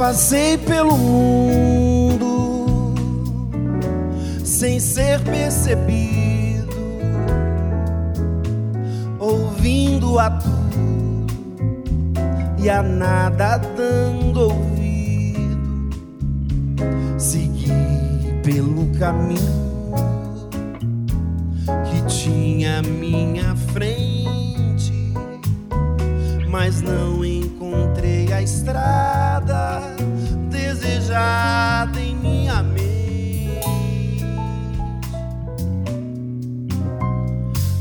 Passei 0.08 0.56
pelo 0.56 0.96
mundo 0.96 2.94
sem 4.44 4.80
ser 4.80 5.20
percebido, 5.22 6.78
ouvindo 9.18 10.20
a 10.20 10.30
tudo 10.30 11.34
e 12.60 12.70
a 12.70 12.84
nada 12.84 13.58
dando 13.58 14.42
ouvido. 14.42 15.90
Segui 17.18 17.72
pelo 18.44 18.86
caminho 19.00 19.66
que 21.90 22.06
tinha 22.06 22.84
minha 22.84 23.45
desejada 31.86 32.00
em 32.00 32.16
minha 32.16 32.64
mente. 32.64 32.86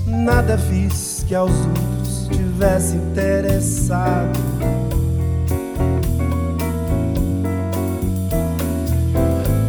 Nada 0.07 0.59
fiz 0.59 1.25
que 1.27 1.35
aos 1.35 1.53
outros 1.53 2.29
tivesse 2.29 2.97
interessado. 2.97 4.39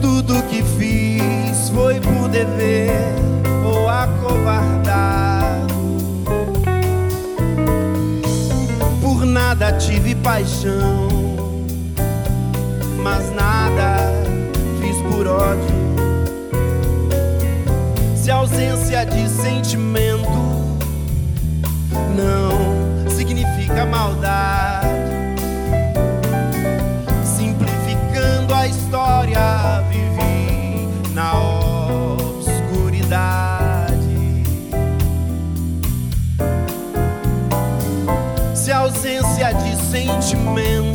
Tudo 0.01 0.41
que 0.43 0.63
fiz 0.63 1.69
foi 1.69 1.99
por 1.99 2.29
dever 2.29 2.91
ou 3.65 3.89
acovardado. 3.89 5.73
Por 9.01 9.25
nada 9.25 9.73
tive 9.73 10.15
paixão, 10.15 11.09
mas 13.03 13.33
nada 13.33 13.94
ausência 18.55 19.05
de 19.05 19.27
sentimento 19.27 20.29
não 22.15 23.09
significa 23.09 23.85
maldade, 23.85 24.87
simplificando 27.25 28.53
a 28.53 28.65
história, 28.65 29.83
vivi 29.89 30.87
na 31.13 31.37
obscuridade. 32.37 32.85
Se 38.55 38.71
a 38.71 38.77
ausência 38.77 39.53
de 39.53 39.75
sentimento 39.75 40.94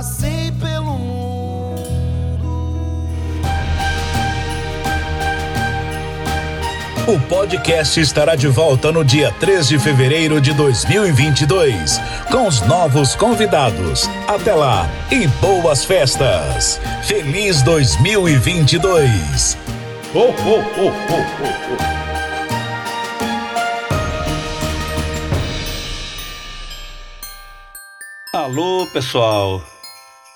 Passei 0.00 0.50
pelo 0.52 0.98
O 7.06 7.20
podcast 7.28 8.00
estará 8.00 8.34
de 8.34 8.48
volta 8.48 8.90
no 8.90 9.04
dia 9.04 9.30
3 9.38 9.68
de 9.68 9.78
fevereiro 9.78 10.40
de 10.40 10.54
2022, 10.54 12.00
com 12.30 12.46
os 12.46 12.62
novos 12.62 13.14
convidados. 13.14 14.08
Até 14.26 14.54
lá 14.54 14.88
e 15.10 15.26
boas 15.26 15.84
festas! 15.84 16.80
Feliz 17.02 17.60
2022! 17.60 19.58
Ho, 20.14 20.18
ho, 20.18 20.24
ho, 20.24 20.88
ho, 20.88 20.88
ho, 20.88 21.50
ho. 21.74 22.00
Alô, 28.32 28.86
pessoal. 28.94 29.60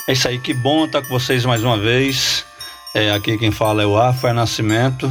É 0.06 0.12
isso 0.12 0.28
aí, 0.28 0.38
que 0.38 0.52
bom 0.52 0.84
estar 0.84 1.00
com 1.00 1.08
vocês 1.08 1.46
mais 1.46 1.64
uma 1.64 1.78
vez. 1.78 2.44
É, 2.94 3.10
aqui 3.12 3.38
quem 3.38 3.50
fala 3.50 3.82
é 3.82 3.86
o 3.86 3.96
Rafael 3.96 4.34
Nascimento. 4.34 5.10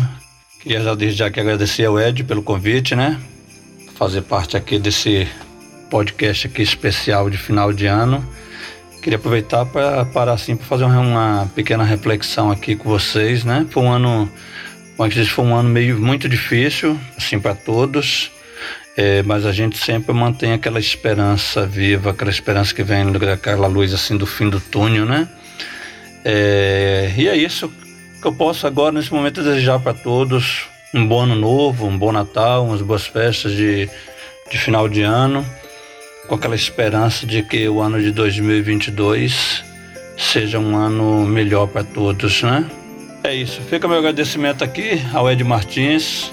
Queria 0.61 0.81
já 0.83 0.93
desde 0.93 1.17
já 1.17 1.31
que 1.31 1.39
agradecer 1.39 1.85
ao 1.85 1.99
Ed 1.99 2.23
pelo 2.23 2.43
convite, 2.43 2.95
né? 2.95 3.19
Fazer 3.95 4.21
parte 4.21 4.55
aqui 4.55 4.77
desse 4.77 5.27
podcast 5.89 6.45
aqui 6.45 6.61
especial 6.61 7.27
de 7.27 7.39
final 7.39 7.73
de 7.73 7.87
ano. 7.87 8.23
Queria 9.01 9.17
aproveitar 9.17 9.65
para 9.65 10.05
parar 10.05 10.33
assim 10.33 10.55
para 10.55 10.67
fazer 10.67 10.83
uma 10.83 11.49
pequena 11.55 11.83
reflexão 11.83 12.51
aqui 12.51 12.75
com 12.75 12.87
vocês, 12.87 13.43
né? 13.43 13.65
Foi 13.71 13.81
um 13.81 13.91
ano, 13.91 14.31
como 14.95 15.11
é 15.11 15.25
foi 15.25 15.43
um 15.43 15.55
ano 15.55 15.69
meio 15.69 15.99
muito 15.99 16.29
difícil, 16.29 16.99
assim 17.17 17.39
para 17.39 17.55
todos. 17.55 18.31
É, 18.95 19.23
mas 19.23 19.45
a 19.45 19.51
gente 19.51 19.77
sempre 19.77 20.13
mantém 20.13 20.53
aquela 20.53 20.79
esperança 20.79 21.65
viva, 21.65 22.11
aquela 22.11 22.29
esperança 22.29 22.73
que 22.75 22.83
vem 22.83 23.11
daquela 23.11 23.67
luz 23.67 23.93
assim 23.93 24.15
do 24.15 24.25
fim 24.27 24.49
do 24.49 24.59
túnel, 24.59 25.05
né? 25.05 25.27
É, 26.23 27.11
e 27.17 27.27
é 27.27 27.35
isso 27.35 27.71
que 28.21 28.27
eu 28.27 28.33
posso 28.33 28.65
agora 28.67 28.93
nesse 28.93 29.11
momento 29.11 29.43
desejar 29.43 29.79
para 29.79 29.93
todos 29.93 30.67
um 30.93 31.07
bom 31.07 31.21
ano 31.21 31.35
novo, 31.35 31.87
um 31.87 31.97
bom 31.97 32.11
Natal, 32.11 32.65
umas 32.65 32.81
boas 32.81 33.07
festas 33.07 33.51
de, 33.53 33.89
de 34.49 34.57
final 34.57 34.87
de 34.87 35.01
ano, 35.01 35.43
com 36.27 36.35
aquela 36.35 36.55
esperança 36.55 37.25
de 37.25 37.41
que 37.41 37.67
o 37.67 37.81
ano 37.81 37.99
de 37.99 38.11
2022 38.11 39.63
seja 40.15 40.59
um 40.59 40.75
ano 40.75 41.25
melhor 41.25 41.67
para 41.67 41.83
todos, 41.83 42.43
né? 42.43 42.69
É 43.23 43.33
isso. 43.33 43.59
Fica 43.61 43.87
meu 43.87 43.97
agradecimento 43.97 44.63
aqui 44.63 45.01
ao 45.13 45.29
Ed 45.31 45.43
Martins, 45.43 46.31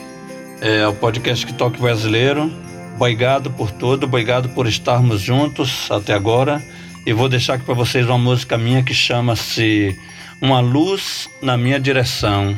é, 0.61 0.87
o 0.87 0.95
podcast 0.95 1.45
que 1.47 1.53
toque 1.53 1.81
brasileiro. 1.81 2.51
Obrigado 2.97 3.51
por 3.51 3.71
tudo, 3.71 4.05
obrigado 4.05 4.51
por 4.51 4.67
estarmos 4.67 5.21
juntos 5.21 5.91
até 5.91 6.13
agora. 6.13 6.63
E 7.07 7.13
vou 7.13 7.29
deixar 7.29 7.55
aqui 7.55 7.65
para 7.65 7.75
vocês 7.75 8.07
uma 8.07 8.19
música 8.19 8.59
minha 8.59 8.83
que 8.83 8.93
chama-se 8.93 9.99
Uma 10.41 10.61
Luz 10.61 11.29
na 11.41 11.57
Minha 11.57 11.81
Direção, 11.81 12.55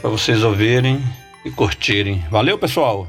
para 0.00 0.08
vocês 0.08 0.44
ouvirem 0.44 1.02
e 1.44 1.50
curtirem. 1.50 2.24
Valeu, 2.30 2.56
pessoal! 2.56 3.08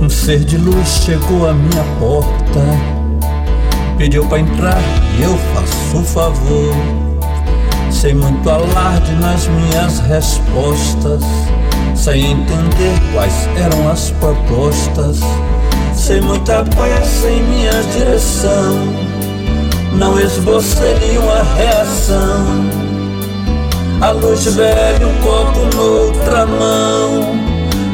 Um 0.00 0.08
ser 0.08 0.44
de 0.44 0.56
luz 0.56 1.02
chegou 1.04 1.48
à 1.48 1.52
minha 1.52 1.84
porta 1.98 2.97
Pediu 3.98 4.24
pra 4.26 4.38
entrar 4.38 4.80
e 5.18 5.22
eu 5.24 5.36
faço 5.52 5.98
o 5.98 6.04
favor. 6.04 6.72
Sem 7.90 8.14
muito 8.14 8.48
alarde 8.48 9.12
nas 9.16 9.48
minhas 9.48 9.98
respostas, 9.98 11.20
sem 11.96 12.30
entender 12.30 12.94
quais 13.12 13.48
eram 13.56 13.90
as 13.90 14.10
propostas. 14.12 15.18
Sem 15.96 16.20
muita 16.20 16.62
pressa 16.62 17.28
em 17.28 17.42
minha 17.42 17.72
direção, 17.92 18.76
não 19.94 20.18
esbocei 20.20 20.94
nenhuma 21.00 21.42
reação. 21.56 22.46
A 24.00 24.12
luz 24.12 24.44
velha, 24.54 25.08
um 25.08 25.14
copo 25.20 25.76
noutra 25.76 26.46
mão, 26.46 27.36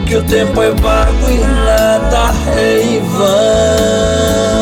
que 0.07 0.17
o 0.17 0.23
tempo 0.25 0.61
é 0.61 0.71
vago 0.71 1.31
e 1.31 1.39
nada 1.39 2.35
é 2.59 2.83
em 2.83 3.01
vão. 3.09 4.54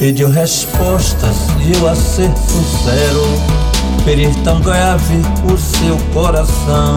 Pediu 0.00 0.30
respostas 0.30 1.36
e 1.60 1.76
eu 1.76 1.86
a 1.86 1.94
ser 1.94 2.32
sincero 2.34 3.22
Pedir 4.02 4.34
tão 4.42 4.58
grave 4.62 5.20
o 5.44 5.58
seu 5.58 5.94
coração. 6.14 6.96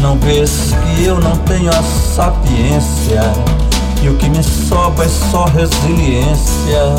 Não 0.00 0.16
vês 0.20 0.72
que 0.96 1.06
eu 1.06 1.18
não 1.18 1.36
tenho 1.38 1.68
a 1.70 1.82
sapiência. 1.82 3.20
E 4.00 4.08
o 4.08 4.14
que 4.14 4.28
me 4.28 4.44
sobra 4.44 5.06
é 5.06 5.08
só 5.08 5.46
resiliência. 5.46 6.94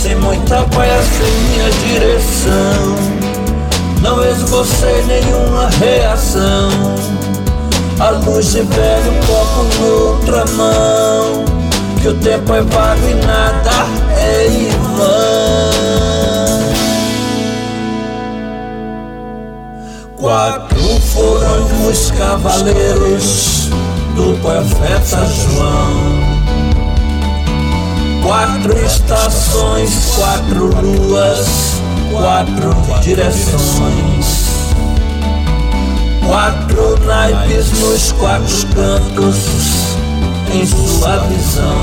Sem 0.00 0.14
muita 0.14 0.62
pressa 0.62 1.24
em 1.24 1.56
minha 1.56 1.70
direção. 1.88 2.94
Não 4.00 4.24
esbocei 4.24 5.02
nenhuma 5.06 5.68
reação. 5.70 6.70
A 7.98 8.10
luz 8.10 8.52
de 8.52 8.62
velho 8.62 9.12
copo 9.26 9.64
noutra 9.82 10.44
mão 10.52 11.57
que 12.00 12.08
o 12.08 12.14
tempo 12.14 12.54
é 12.54 12.62
vago 12.62 13.08
e 13.08 13.14
nada 13.14 13.70
é 14.16 14.46
em 14.46 14.68
vão. 14.96 15.88
Quatro 20.16 21.00
foram 21.00 21.88
os 21.88 22.10
cavaleiros 22.12 23.68
do 24.14 24.38
profeta 24.40 25.26
João. 25.26 26.28
Quatro 28.22 28.84
estações, 28.84 30.16
quatro 30.16 30.66
luas, 30.82 31.80
quatro 32.12 33.00
direções. 33.00 34.48
Quatro 36.26 36.98
naipes 37.06 37.72
nos 37.80 38.12
quatro 38.12 38.66
cantos 38.74 39.77
em 40.52 40.66
sua 40.66 41.18
visão. 41.26 41.76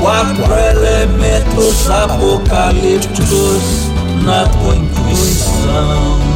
Quatro 0.00 0.52
elementos 0.52 1.90
apocalípticos 1.90 3.90
na 4.24 4.48
tua 4.48 4.76
intuição. 4.76 6.31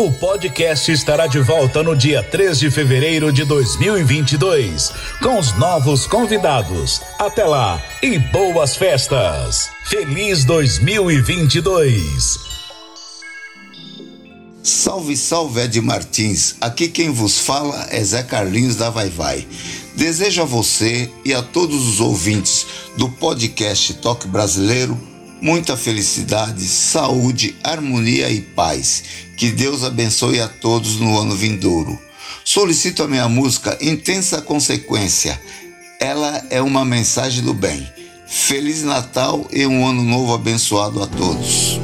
O 0.00 0.10
podcast 0.10 0.90
estará 0.90 1.26
de 1.26 1.40
volta 1.40 1.82
no 1.82 1.94
dia 1.94 2.22
3 2.22 2.58
de 2.58 2.70
fevereiro 2.70 3.30
de 3.30 3.44
2022, 3.44 4.90
com 5.22 5.38
os 5.38 5.54
novos 5.58 6.06
convidados. 6.06 7.02
Até 7.18 7.44
lá 7.44 7.84
e 8.02 8.18
boas 8.18 8.74
festas! 8.74 9.68
Feliz 9.84 10.46
2022! 10.46 12.38
Salve, 14.62 15.18
salve 15.18 15.60
Ed 15.60 15.78
Martins. 15.82 16.54
Aqui 16.62 16.88
quem 16.88 17.10
vos 17.10 17.38
fala 17.38 17.86
é 17.90 18.02
Zé 18.02 18.22
Carlinhos 18.22 18.76
da 18.76 18.88
Vai 18.88 19.10
Vai. 19.10 19.46
Desejo 19.96 20.40
a 20.40 20.46
você 20.46 21.10
e 21.26 21.34
a 21.34 21.42
todos 21.42 21.86
os 21.86 22.00
ouvintes 22.00 22.66
do 22.96 23.06
podcast 23.06 23.92
Toque 23.92 24.26
Brasileiro 24.26 25.09
muita 25.40 25.76
felicidade, 25.76 26.62
saúde, 26.66 27.56
harmonia 27.62 28.30
e 28.30 28.40
paz. 28.40 29.02
Que 29.36 29.50
Deus 29.50 29.84
abençoe 29.84 30.40
a 30.40 30.48
todos 30.48 30.96
no 30.96 31.18
ano 31.18 31.34
vindouro. 31.34 31.98
Solicito 32.44 33.02
a 33.02 33.08
minha 33.08 33.28
música 33.28 33.78
Intensa 33.80 34.40
Consequência. 34.42 35.40
Ela 36.00 36.44
é 36.50 36.60
uma 36.60 36.84
mensagem 36.84 37.42
do 37.42 37.54
bem. 37.54 37.86
Feliz 38.26 38.82
Natal 38.82 39.46
e 39.52 39.66
um 39.66 39.86
ano 39.86 40.02
novo 40.02 40.34
abençoado 40.34 41.02
a 41.02 41.06
todos. 41.06 41.80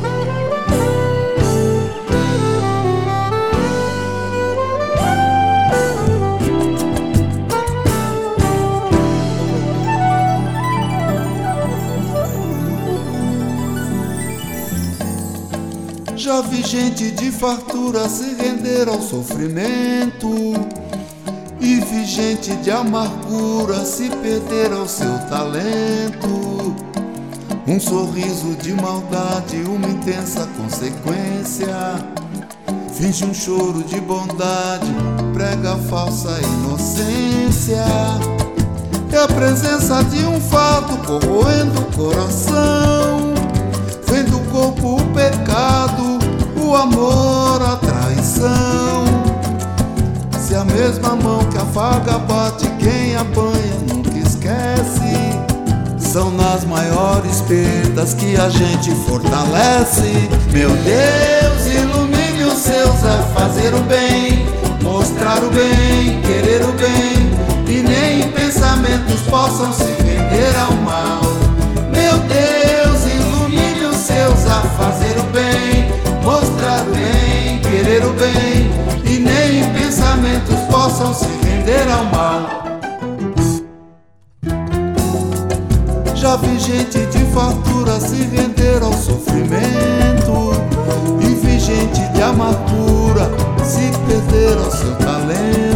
Já 16.27 16.41
vi 16.41 16.61
gente 16.61 17.13
de 17.13 17.31
fartura 17.31 18.09
se 18.09 18.35
render 18.35 18.89
ao 18.89 19.01
sofrimento. 19.01 20.55
E 21.61 21.77
vi 21.77 22.05
gente 22.05 22.53
de 22.57 22.69
amargura 22.69 23.85
se 23.85 24.09
perder 24.09 24.73
ao 24.73 24.89
seu 24.89 25.17
talento. 25.31 26.75
Um 27.65 27.79
sorriso 27.79 28.57
de 28.61 28.73
maldade, 28.73 29.63
uma 29.69 29.87
intensa 29.87 30.49
consequência. 30.61 31.69
Finge 32.93 33.25
um 33.25 33.33
choro 33.33 33.85
de 33.85 34.01
bondade, 34.01 34.93
prega 35.33 35.77
falsa 35.89 36.41
inocência. 36.43 37.85
É 39.13 39.19
a 39.19 39.29
presença 39.29 40.03
de 40.03 40.27
um 40.27 40.41
fato 40.41 40.97
corroendo 41.07 41.83
o 41.83 41.97
coração. 41.97 43.33
Vendo 44.09 44.39
o 44.39 44.45
corpo 44.47 44.97
o 44.97 45.15
pecado 45.15 46.16
o 46.67 46.75
amor, 46.75 47.63
a 47.63 47.77
traição. 47.77 49.05
Se 50.39 50.55
a 50.55 50.65
mesma 50.65 51.15
mão 51.15 51.45
que 51.45 51.59
afaga 51.59 52.19
bate, 52.19 52.67
quem 52.79 53.15
apanha 53.17 53.77
nunca 53.89 54.17
esquece. 54.19 55.17
São 55.99 56.31
nas 56.31 56.65
maiores 56.65 57.41
perdas 57.43 58.15
que 58.15 58.37
a 58.37 58.49
gente 58.49 58.91
fortalece. 59.07 60.29
Meu 60.53 60.71
Deus, 60.71 61.67
ilumine 61.67 62.45
os 62.45 62.59
seus 62.59 63.05
a 63.05 63.23
fazer 63.35 63.73
o 63.75 63.81
bem, 63.83 64.47
mostrar 64.83 65.43
o 65.45 65.51
bem, 65.51 66.21
querer 66.23 66.63
o 66.63 66.73
bem, 66.73 67.31
e 67.69 67.83
nem 67.83 68.31
pensamentos 68.33 69.21
possam 69.29 69.73
se 69.73 69.85
vender 69.85 70.57
ao 70.59 70.73
mal. 70.79 71.21
Meu 71.93 72.19
Deus, 72.19 73.13
ilumine 73.15 73.85
os 73.85 73.97
seus 73.97 74.47
a 74.47 74.61
fazer 74.79 75.19
o 75.19 75.25
bem, 75.33 75.56
mostrar 76.27 76.85
bem, 76.87 77.61
querer 77.61 78.05
o 78.05 78.13
bem, 78.15 78.69
e 79.05 79.19
nem 79.21 79.73
pensamentos 79.73 80.59
possam 80.69 81.15
se 81.15 81.29
vender 81.41 81.89
ao 81.89 82.05
mal. 82.07 82.67
Já 86.17 86.35
vi 86.35 86.59
gente 86.59 86.99
de 87.07 87.25
fartura 87.33 88.01
se 88.01 88.17
render 88.17 88.83
ao 88.83 88.93
sofrimento 88.93 90.53
E 91.21 91.35
vi 91.35 91.61
gente 91.61 92.01
de 92.13 92.23
amargura 92.23 93.31
se 93.65 93.93
perder 94.09 94.59
ao 94.59 94.71
seu 94.73 94.97
talento 94.97 95.76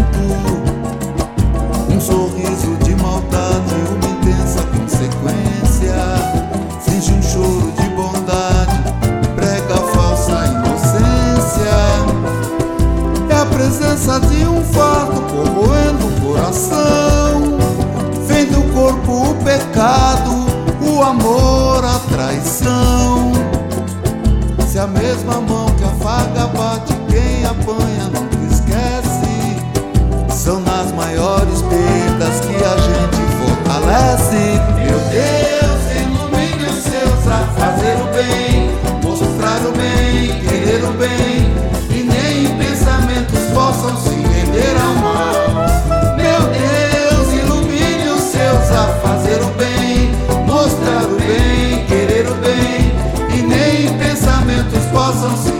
mesma 25.10 25.40
mão 25.40 25.66
que 25.70 25.82
afaga 25.82 26.46
bate, 26.56 26.94
quem 27.08 27.44
apanha 27.44 28.04
nunca 28.14 28.54
esquece. 28.54 29.58
São 30.32 30.60
nas 30.60 30.92
maiores 30.92 31.62
perdas 31.62 32.38
que 32.40 32.54
a 32.54 32.76
gente 32.78 33.20
fortalece. 33.40 34.60
Meu 34.78 34.98
Deus, 35.10 35.82
ilumine 36.06 36.64
os 36.70 36.84
seus 36.84 37.26
a 37.26 37.40
fazer 37.58 37.96
o 38.00 38.06
bem, 38.14 38.70
mostrar 39.02 39.60
o 39.66 39.72
bem, 39.72 40.40
querer 40.42 40.84
o 40.84 40.92
bem, 40.92 41.50
e 41.90 42.04
nem 42.04 42.56
pensamentos 42.56 43.40
possam 43.52 43.96
se 43.96 44.10
render 44.10 44.76
ao 44.80 44.94
mal. 44.94 46.14
Meu 46.16 46.40
Deus, 46.52 47.32
ilumine 47.32 48.10
os 48.10 48.22
seus 48.22 48.70
a 48.70 48.86
fazer 49.02 49.42
o 49.42 49.50
bem, 49.58 50.12
mostrar 50.46 51.02
o 51.02 51.16
bem, 51.16 51.59
possam 54.90 55.36
se 55.36 55.59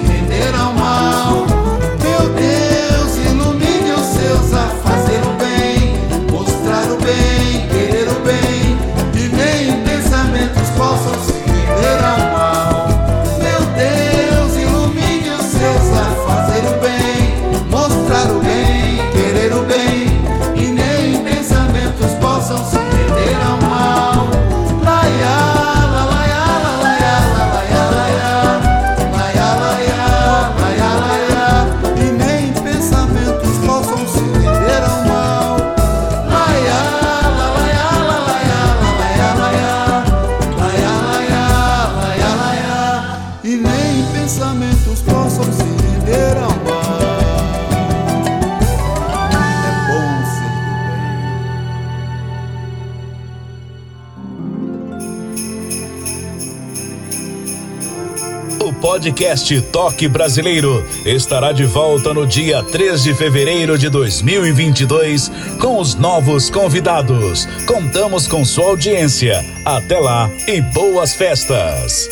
podcast 58.81 59.61
Toque 59.71 60.09
Brasileiro 60.09 60.83
estará 61.05 61.53
de 61.53 61.65
volta 61.67 62.15
no 62.15 62.27
dia 62.27 62.63
3 62.63 63.03
de 63.03 63.15
fevereiro 63.15 63.77
de 63.77 63.91
2022 63.91 65.31
com 65.61 65.79
os 65.79 65.95
novos 65.95 66.49
convidados. 66.49 67.47
Contamos 67.67 68.27
com 68.27 68.43
sua 68.43 68.65
audiência. 68.65 69.45
Até 69.67 69.99
lá 69.99 70.31
e 70.49 70.63
boas 70.63 71.15
festas! 71.15 72.09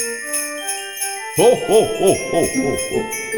Ho, 1.39 1.43
ho, 1.43 1.83
ho, 1.83 2.13
ho, 2.13 2.43
ho, 2.43 2.77
ho. 2.93 3.29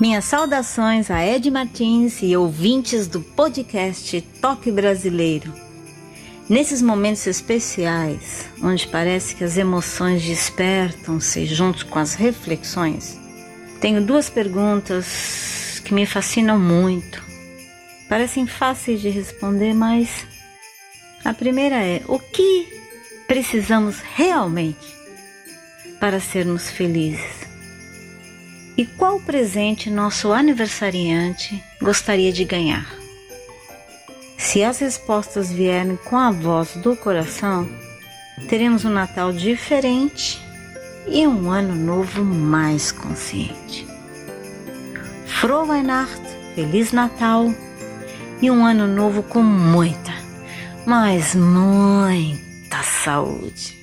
Minhas 0.00 0.24
saudações 0.24 1.10
a 1.10 1.24
Ed 1.24 1.50
Martins 1.50 2.22
e 2.22 2.36
ouvintes 2.36 3.06
do 3.06 3.20
podcast 3.20 4.20
Toque 4.42 4.70
Brasileiro. 4.72 5.65
Nesses 6.48 6.80
momentos 6.80 7.26
especiais, 7.26 8.48
onde 8.62 8.86
parece 8.86 9.34
que 9.34 9.42
as 9.42 9.56
emoções 9.56 10.22
despertam-se 10.22 11.44
junto 11.44 11.84
com 11.86 11.98
as 11.98 12.14
reflexões, 12.14 13.18
tenho 13.80 14.00
duas 14.00 14.30
perguntas 14.30 15.82
que 15.84 15.92
me 15.92 16.06
fascinam 16.06 16.56
muito. 16.56 17.20
Parecem 18.08 18.46
fáceis 18.46 19.00
de 19.00 19.08
responder, 19.08 19.74
mas 19.74 20.24
a 21.24 21.34
primeira 21.34 21.82
é: 21.82 22.02
o 22.06 22.20
que 22.20 22.68
precisamos 23.26 23.98
realmente 24.14 24.86
para 25.98 26.20
sermos 26.20 26.70
felizes? 26.70 27.44
E 28.76 28.86
qual 28.86 29.18
presente 29.18 29.90
nosso 29.90 30.32
aniversariante 30.32 31.60
gostaria 31.82 32.32
de 32.32 32.44
ganhar? 32.44 33.05
Se 34.38 34.62
as 34.62 34.78
respostas 34.78 35.50
vierem 35.50 35.96
com 36.04 36.16
a 36.16 36.30
voz 36.30 36.76
do 36.76 36.96
coração, 36.96 37.68
teremos 38.48 38.84
um 38.84 38.90
Natal 38.90 39.32
diferente 39.32 40.40
e 41.06 41.26
um 41.26 41.50
Ano 41.50 41.74
Novo 41.74 42.24
mais 42.24 42.92
consciente. 42.92 43.86
Frohe 45.26 45.82
Feliz 46.54 46.92
Natal 46.92 47.52
e 48.40 48.50
um 48.50 48.64
Ano 48.64 48.86
Novo 48.86 49.22
com 49.22 49.42
muita, 49.42 50.12
mas 50.86 51.34
muita 51.34 52.82
saúde. 52.82 53.75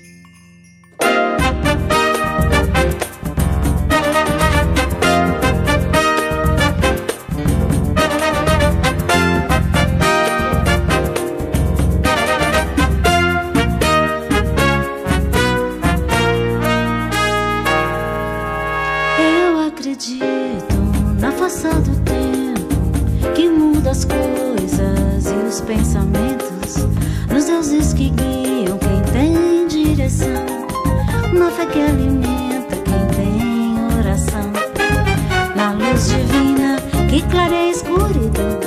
Pensamentos, 25.65 26.87
nos 27.31 27.45
deuses 27.45 27.93
que 27.93 28.09
guiam 28.09 28.77
quem 28.77 29.01
tem 29.11 29.67
direção, 29.67 30.45
na 31.33 31.49
fé 31.51 31.65
que 31.65 31.79
alimenta 31.79 32.75
quem 32.75 33.07
tem 33.15 33.97
oração, 33.97 34.51
na 35.55 35.71
luz 35.71 36.07
divina 36.07 36.77
que 37.09 37.21
clareia 37.23 37.67
a 37.67 37.71
escuridão. 37.71 38.59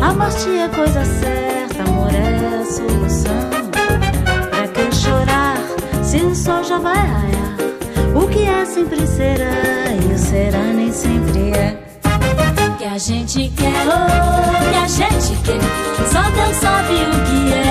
A 0.00 0.12
morte 0.14 0.48
é 0.48 0.68
coisa 0.68 1.04
certa, 1.04 1.82
amor 1.82 2.14
é 2.14 2.60
a 2.60 2.64
solução. 2.64 3.50
Pra 4.50 4.68
que 4.68 4.94
chorar 4.94 5.58
se 6.02 6.18
o 6.18 6.34
sol 6.34 6.64
já 6.64 6.78
vai 6.78 6.96
raiar? 6.96 7.56
O 8.14 8.26
que 8.28 8.44
é 8.44 8.64
sempre 8.64 9.06
será 9.06 9.92
e 9.92 10.14
o 10.14 10.18
será 10.18 10.62
nem 10.62 10.92
sempre 10.92 11.50
é. 11.50 11.87
A 12.88 12.96
gente 12.96 13.50
quer, 13.50 13.86
oh, 13.86 14.70
que 14.70 14.76
a 14.76 14.88
gente 14.88 15.36
quer. 15.42 15.60
Só 16.10 16.22
Deus 16.30 16.56
sabe 16.56 16.94
o 16.94 17.10
que 17.26 17.52
é, 17.52 17.67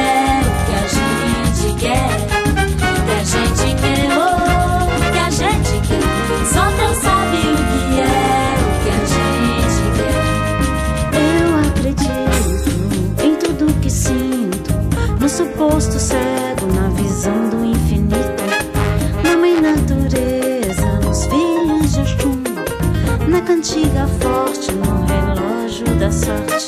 cantiga 23.48 24.06
forte 24.20 24.74
no 24.74 25.06
relógio 25.06 25.86
da 25.96 26.12
sorte, 26.12 26.68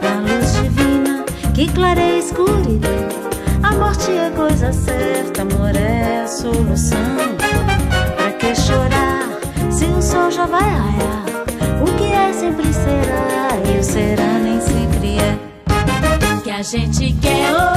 da 0.00 0.14
luz 0.22 0.54
divina 0.54 1.26
que 1.54 1.70
clareia 1.70 2.14
a 2.14 2.18
escuridão. 2.18 3.08
A 3.62 3.72
morte 3.74 4.10
é 4.10 4.30
coisa 4.34 4.72
certa, 4.72 5.42
amor 5.42 5.76
é 5.76 6.22
a 6.22 6.26
solução. 6.26 7.36
Pra 8.16 8.32
que 8.32 8.54
chorar 8.54 9.28
se 9.70 9.84
o 9.84 10.00
sol 10.00 10.30
já 10.30 10.46
vai 10.46 10.62
raiar? 10.62 11.26
O 11.82 11.94
que 11.98 12.10
é 12.10 12.32
sempre 12.32 12.72
será 12.72 13.50
e 13.70 13.78
o 13.78 13.84
será 13.84 14.38
nem 14.38 14.58
sempre 14.58 15.18
é. 15.18 15.38
Que 16.42 16.50
a 16.50 16.62
gente 16.62 17.12
quer, 17.20 17.52
oh, 17.52 17.69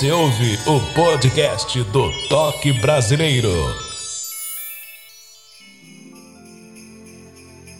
Você 0.00 0.12
ouve 0.12 0.58
o 0.66 0.94
podcast 0.94 1.82
do 1.92 2.10
Toque 2.30 2.72
Brasileiro. 2.72 3.50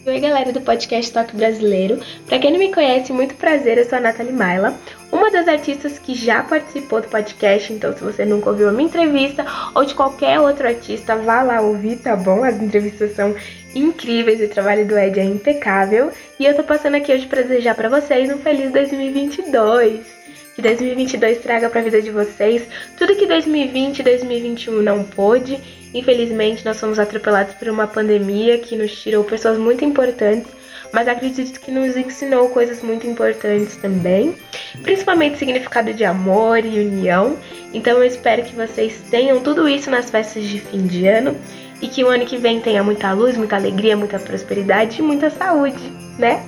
Oi, 0.07 0.21
galera 0.21 0.53
do 0.53 0.61
podcast 0.61 1.11
Toque 1.15 1.35
Brasileiro. 1.35 1.99
Pra 2.27 2.39
quem 2.39 2.53
não 2.53 2.59
me 2.59 2.75
conhece, 2.75 3.11
muito 3.11 3.37
prazer, 3.37 3.79
eu 3.79 3.89
sou 3.89 3.97
a 3.97 4.03
Nathalie 4.03 4.35
Maila, 4.35 4.79
uma 5.11 5.31
das 5.31 5.49
artistas 5.49 5.99
que 5.99 6.15
já 6.15 6.43
participou 6.43 7.01
do 7.01 7.09
podcast. 7.09 7.73
Então, 7.73 7.97
se 7.97 8.05
você 8.05 8.27
nunca 8.27 8.51
ouviu 8.51 8.69
a 8.69 8.73
minha 8.73 8.87
entrevista 8.87 9.47
ou 9.75 9.87
de 9.87 9.95
qualquer 9.95 10.39
outro 10.41 10.69
artista, 10.69 11.17
vá 11.17 11.41
lá 11.41 11.63
ouvir, 11.63 12.01
tá 12.01 12.15
bom? 12.17 12.45
As 12.45 12.61
entrevistas 12.61 13.17
são 13.17 13.35
incríveis, 13.75 14.43
o 14.43 14.53
trabalho 14.53 14.87
do 14.87 14.99
Ed 14.99 15.19
é 15.19 15.25
impecável. 15.25 16.13
E 16.39 16.45
eu 16.45 16.55
tô 16.55 16.65
passando 16.65 16.97
aqui 16.97 17.15
hoje 17.15 17.27
pra 17.27 17.41
desejar 17.41 17.75
pra 17.75 17.89
vocês 17.89 18.31
um 18.31 18.37
feliz 18.37 18.71
2022. 18.71 20.20
Que 20.61 20.69
2022 20.69 21.39
traga 21.39 21.71
pra 21.71 21.81
vida 21.81 22.03
de 22.03 22.11
vocês 22.11 22.69
tudo 22.99 23.17
que 23.17 23.25
2020 23.25 24.01
e 24.01 24.03
2021 24.03 24.83
não 24.83 25.03
pôde. 25.03 25.59
Infelizmente, 25.95 26.67
nós 26.67 26.79
fomos 26.79 26.99
atropelados 26.99 27.55
por 27.55 27.71
uma 27.71 27.87
pandemia 27.87 28.59
que 28.59 28.77
nos 28.77 28.95
tirou 28.95 29.25
pessoas 29.25 29.57
muito 29.57 29.87
importantes, 29.87 30.53
mas 30.93 31.09
acredito 31.09 31.59
que 31.61 31.71
nos 31.71 31.97
ensinou 31.97 32.51
coisas 32.51 32.83
muito 32.83 33.07
importantes 33.07 33.77
também, 33.77 34.37
principalmente 34.83 35.39
significado 35.39 35.95
de 35.95 36.05
amor 36.05 36.59
e 36.59 36.79
união. 36.79 37.39
Então 37.73 37.97
eu 37.97 38.05
espero 38.05 38.43
que 38.43 38.55
vocês 38.55 39.01
tenham 39.11 39.41
tudo 39.41 39.67
isso 39.67 39.91
nas 39.91 40.11
festas 40.11 40.45
de 40.45 40.61
fim 40.61 40.87
de 40.87 41.07
ano 41.07 41.39
e 41.81 41.89
que 41.89 42.05
o 42.05 42.09
ano 42.09 42.27
que 42.27 42.37
vem 42.37 42.61
tenha 42.61 42.85
muita 42.85 43.11
luz, 43.15 43.35
muita 43.35 43.57
alegria, 43.57 43.97
muita 43.97 44.19
prosperidade 44.19 44.99
e 44.99 45.03
muita 45.03 45.31
saúde, 45.31 45.91
né? 46.19 46.45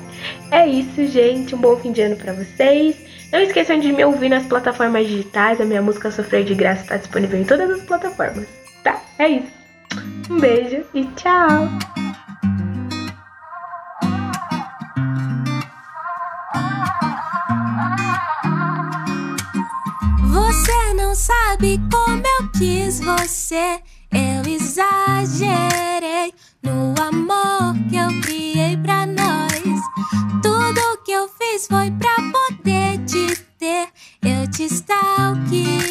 É 0.50 0.66
isso, 0.66 1.06
gente. 1.06 1.54
Um 1.54 1.58
bom 1.58 1.78
fim 1.78 1.92
de 1.92 2.02
ano 2.02 2.16
pra 2.16 2.34
vocês. 2.34 3.11
Não 3.32 3.40
esqueçam 3.40 3.80
de 3.80 3.90
me 3.90 4.04
ouvir 4.04 4.28
nas 4.28 4.44
plataformas 4.44 5.06
digitais. 5.06 5.58
A 5.58 5.64
minha 5.64 5.80
música 5.80 6.10
Sofrer 6.10 6.44
de 6.44 6.54
Graça 6.54 6.82
está 6.82 6.98
disponível 6.98 7.40
em 7.40 7.44
todas 7.44 7.70
as 7.70 7.82
plataformas. 7.82 8.46
Tá? 8.84 9.00
É 9.18 9.26
isso. 9.26 9.50
Um 10.30 10.38
beijo 10.38 10.84
e 10.92 11.04
tchau! 11.16 11.66
Você 20.28 20.94
não 20.94 21.14
sabe 21.14 21.80
como 21.90 22.22
eu 22.38 22.50
quis 22.58 23.00
você. 23.00 23.80
Eu 24.12 24.52
exagerei 24.52 26.34
no 26.62 26.94
amor 27.00 27.74
que 27.88 27.96
eu 27.96 28.20
criei 28.20 28.76
pra 28.76 29.06
nós. 29.06 29.80
Tudo 30.42 31.02
que 31.02 31.12
eu 31.12 31.26
fiz 31.28 31.66
foi 31.66 31.90
pra 31.92 32.22
poder 32.62 32.98
te 33.04 33.36
ter. 33.58 33.88
Eu 34.22 34.48
te 34.50 34.64
stalkeei, 34.64 35.81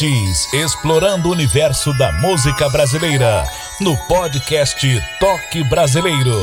Martins, 0.00 0.50
explorando 0.54 1.28
o 1.28 1.32
universo 1.32 1.92
da 1.92 2.10
música 2.10 2.70
brasileira, 2.70 3.46
no 3.82 3.94
podcast 4.08 4.88
Toque 5.18 5.62
Brasileiro. 5.64 6.34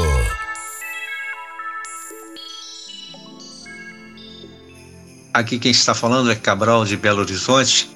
Aqui 5.34 5.58
quem 5.58 5.72
está 5.72 5.96
falando 5.96 6.30
é 6.30 6.36
Cabral 6.36 6.86
de 6.86 6.96
Belo 6.96 7.22
Horizonte. 7.22 7.90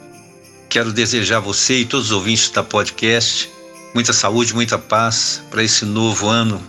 Quero 0.67 0.91
desejar 0.91 1.37
a 1.37 1.41
você 1.41 1.81
e 1.81 1.85
todos 1.85 2.07
os 2.07 2.11
ouvintes 2.11 2.49
da 2.49 2.63
podcast 2.63 3.47
muita 3.93 4.13
saúde, 4.13 4.55
muita 4.55 4.79
paz 4.79 5.43
para 5.51 5.63
esse 5.63 5.85
novo 5.85 6.27
ano 6.27 6.59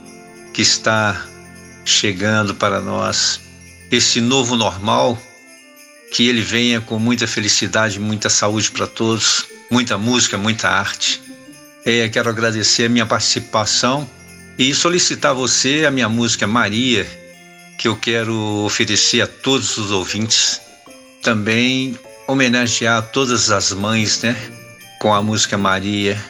que 0.52 0.60
está 0.60 1.18
chegando 1.82 2.54
para 2.54 2.78
nós. 2.78 3.40
Esse 3.90 4.20
novo 4.20 4.54
normal, 4.54 5.16
que 6.12 6.28
ele 6.28 6.42
venha 6.42 6.80
com 6.80 6.98
muita 6.98 7.26
felicidade, 7.26 7.98
muita 7.98 8.28
saúde 8.28 8.70
para 8.70 8.86
todos, 8.86 9.46
muita 9.70 9.96
música, 9.96 10.36
muita 10.36 10.68
arte. 10.68 11.22
É, 11.86 12.06
quero 12.10 12.28
agradecer 12.28 12.84
a 12.84 12.88
minha 12.88 13.06
participação 13.06 14.08
e 14.58 14.74
solicitar 14.74 15.30
a 15.30 15.34
você 15.34 15.86
a 15.86 15.90
minha 15.90 16.10
música 16.10 16.46
Maria, 16.46 17.06
que 17.78 17.88
eu 17.88 17.96
quero 17.96 18.34
oferecer 18.64 19.22
a 19.22 19.26
todos 19.26 19.78
os 19.78 19.90
ouvintes. 19.90 20.60
Também 21.22 21.98
homenagear 22.28 23.02
todas 23.10 23.50
as 23.50 23.72
mães, 23.72 24.20
né? 24.20 24.36
Com 25.00 25.14
a 25.14 25.22
música 25.22 25.56
Maria, 25.56 26.22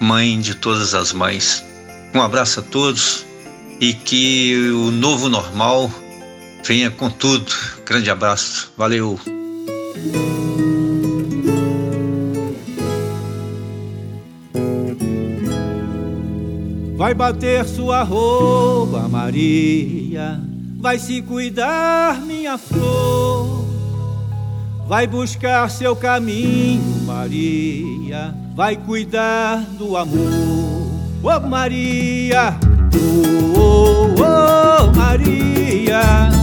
mãe 0.00 0.40
de 0.40 0.56
todas 0.56 0.92
as 0.92 1.12
mães. 1.12 1.64
Um 2.12 2.20
abraço 2.20 2.58
a 2.58 2.62
todos 2.64 3.24
e 3.80 3.94
que 3.94 4.70
o 4.72 4.90
novo 4.90 5.28
normal 5.28 5.90
venha 6.64 6.90
com 6.90 7.10
tudo. 7.10 7.52
Grande 7.84 8.10
abraço. 8.10 8.72
Valeu. 8.76 9.18
Vai 16.96 17.14
bater 17.14 17.64
sua 17.64 18.02
roupa, 18.02 19.08
Maria. 19.08 20.38
Vai 20.78 20.98
se 20.98 21.22
cuidar, 21.22 22.20
minha 22.20 22.58
flor. 22.58 23.64
Vai 24.86 25.06
buscar 25.06 25.70
seu 25.70 25.94
caminho, 25.96 27.04
Maria. 27.06 28.34
Vai 28.54 28.76
cuidar 28.76 29.58
do 29.78 29.96
amor. 29.96 30.90
Ô 31.22 31.40
Maria, 31.40 32.58
oh, 33.56 33.60
oh, 33.60 34.14
oh, 34.20 34.96
Maria. 34.96 36.39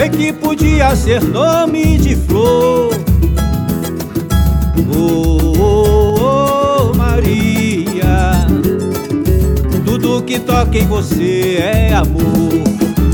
Bem 0.00 0.10
que 0.10 0.32
podia 0.32 0.96
ser 0.96 1.22
nome 1.22 1.98
de 1.98 2.16
flor. 2.16 2.88
Oh, 4.96 5.52
oh, 5.60 6.88
oh, 6.88 6.96
Maria. 6.96 8.46
Tudo 9.84 10.22
que 10.22 10.38
toca 10.38 10.78
em 10.78 10.86
você 10.86 11.58
é 11.60 11.92
amor. 11.92 12.22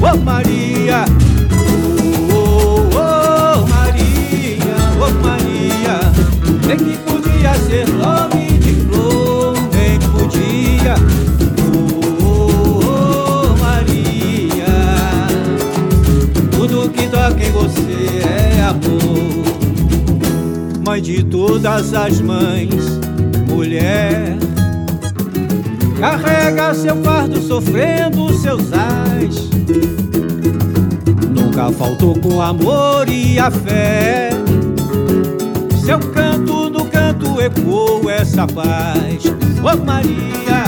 Oh 0.00 0.16
Maria, 0.18 1.04
oh, 2.30 2.94
oh, 2.94 3.00
oh 3.00 3.66
Maria, 3.66 4.76
oh 5.00 5.26
Maria. 5.26 5.98
Bem 6.68 6.76
que 6.76 6.96
podia 6.98 7.54
ser 7.68 7.85
amor. 18.66 19.46
Mãe 20.84 21.00
de 21.00 21.22
todas 21.24 21.94
as 21.94 22.20
mães, 22.20 22.74
mulher. 23.48 24.36
Carrega 25.98 26.74
seu 26.74 26.96
fardo 27.02 27.40
sofrendo 27.40 28.32
seus 28.34 28.72
ais. 28.72 29.48
Nunca 31.30 31.70
faltou 31.72 32.18
com 32.18 32.42
amor 32.42 33.08
e 33.08 33.38
a 33.38 33.50
fé. 33.50 34.30
Seu 35.84 35.98
canto 35.98 36.68
no 36.68 36.84
canto 36.86 37.40
ecoou 37.40 38.10
essa 38.10 38.46
paz. 38.46 39.22
Oh 39.62 39.84
Maria, 39.84 40.64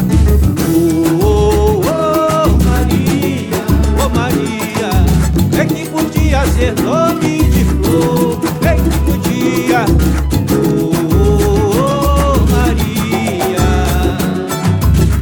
oh, 0.73 1.25
oh, 1.25 1.81
oh 1.85 2.49
Maria, 2.65 3.65
oh 4.05 4.09
Maria. 4.09 4.68
Podia 6.29 6.47
ser 6.49 6.75
nome 6.83 7.43
de 7.45 7.65
flor, 7.65 8.39
que 8.39 8.99
podia. 8.99 9.87
Oh, 10.53 10.93
oh, 11.17 12.39
Maria. 12.53 13.65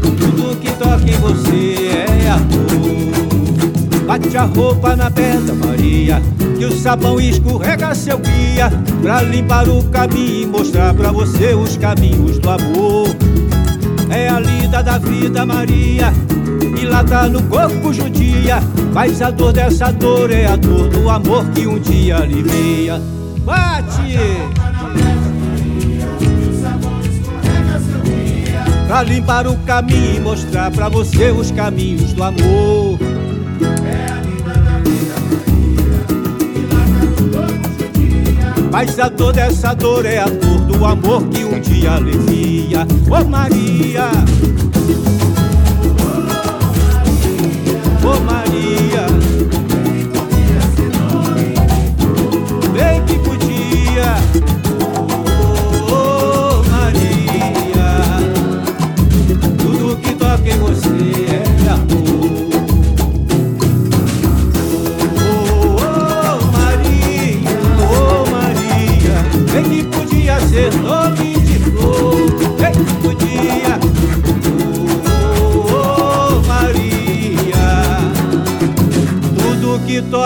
Tudo 0.02 0.56
que 0.56 0.72
toca 0.72 1.08
em 1.08 1.16
você 1.18 1.92
é 2.24 2.28
amor. 2.28 4.04
Bate 4.04 4.36
a 4.36 4.46
roupa 4.46 4.96
na 4.96 5.08
pedra, 5.08 5.54
Maria, 5.54 6.20
que 6.58 6.64
o 6.64 6.76
sabão 6.76 7.20
escorrega 7.20 7.94
seu 7.94 8.18
guia 8.18 8.68
pra 9.00 9.22
limpar 9.22 9.68
o 9.68 9.84
caminho 9.84 10.42
e 10.42 10.46
mostrar 10.46 10.92
pra 10.92 11.12
você 11.12 11.54
os 11.54 11.76
caminhos 11.76 12.40
do 12.40 12.50
amor. 12.50 13.06
É 14.10 14.28
a 14.28 14.40
lida 14.40 14.82
da 14.82 14.98
vida, 14.98 15.46
Maria, 15.46 16.12
tá 17.04 17.28
no 17.28 17.42
corpo 17.44 17.92
judia. 17.92 18.60
Mas 18.92 19.20
a 19.22 19.30
dor 19.30 19.52
dessa 19.52 19.90
dor 19.90 20.30
é 20.30 20.46
a 20.46 20.56
dor 20.56 20.88
do 20.88 21.08
amor 21.08 21.44
que 21.50 21.66
um 21.66 21.78
dia 21.78 22.18
alivia. 22.18 23.00
Bate! 23.44 24.18
Pra 28.86 29.02
limpar 29.02 29.46
o 29.46 29.56
caminho 29.58 30.16
e 30.16 30.20
mostrar 30.20 30.70
pra 30.70 30.88
você 30.88 31.30
os 31.30 31.50
caminhos 31.50 32.12
do 32.12 32.22
amor. 32.22 32.98
Mas 38.70 38.98
a 38.98 39.08
dor 39.08 39.32
dessa 39.32 39.74
dor 39.74 40.04
é 40.04 40.18
a 40.18 40.26
dor 40.26 40.60
do 40.66 40.84
amor 40.84 41.26
que 41.28 41.44
um 41.44 41.58
dia 41.60 41.92
alivia. 41.92 42.86
Ô 43.10 43.24
Maria, 43.24 44.10
ô 48.06 48.20
Maria, 48.20 49.06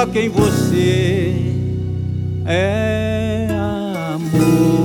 quem 0.06 0.28
você 0.28 1.34
é 2.46 3.46
amor. 3.50 4.80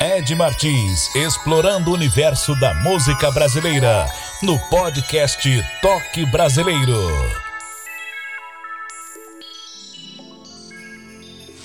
Ed 0.00 0.34
Martins, 0.34 1.14
explorando 1.14 1.90
o 1.90 1.94
universo 1.94 2.54
da 2.60 2.74
música 2.74 3.30
brasileira, 3.30 4.06
no 4.42 4.58
podcast 4.68 5.48
Toque 5.80 6.26
Brasileiro. 6.26 6.96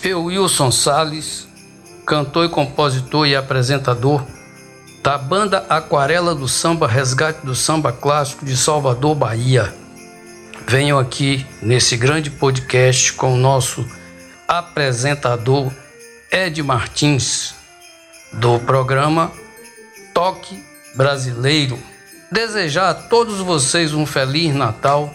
Eu, 0.04 0.24
Wilson 0.26 0.72
Sales, 0.72 1.51
cantor 2.12 2.48
e 2.48 2.50
compositor 2.50 3.26
e 3.26 3.38
apresentador 3.38 4.22
da 5.02 5.18
banda 5.18 5.66
Aquarela 5.70 6.36
do 6.36 6.46
Samba 6.46 6.86
Resgate 6.86 7.46
do 7.46 7.56
Samba 7.56 7.94
Clássico 7.94 8.44
de 8.44 8.58
Salvador, 8.58 9.16
Bahia. 9.16 9.74
Venho 10.68 11.00
aqui 11.00 11.46
nesse 11.62 11.96
grande 11.96 12.30
podcast 12.30 13.14
com 13.14 13.34
o 13.34 13.38
nosso 13.38 13.90
apresentador 14.46 15.72
Ed 16.30 16.62
Martins 16.62 17.56
do 18.34 18.60
programa 18.60 19.32
Toque 20.14 20.62
Brasileiro. 20.94 21.80
Desejar 22.30 22.90
a 22.90 22.94
todos 22.94 23.40
vocês 23.40 23.94
um 23.94 24.06
feliz 24.06 24.54
Natal, 24.54 25.14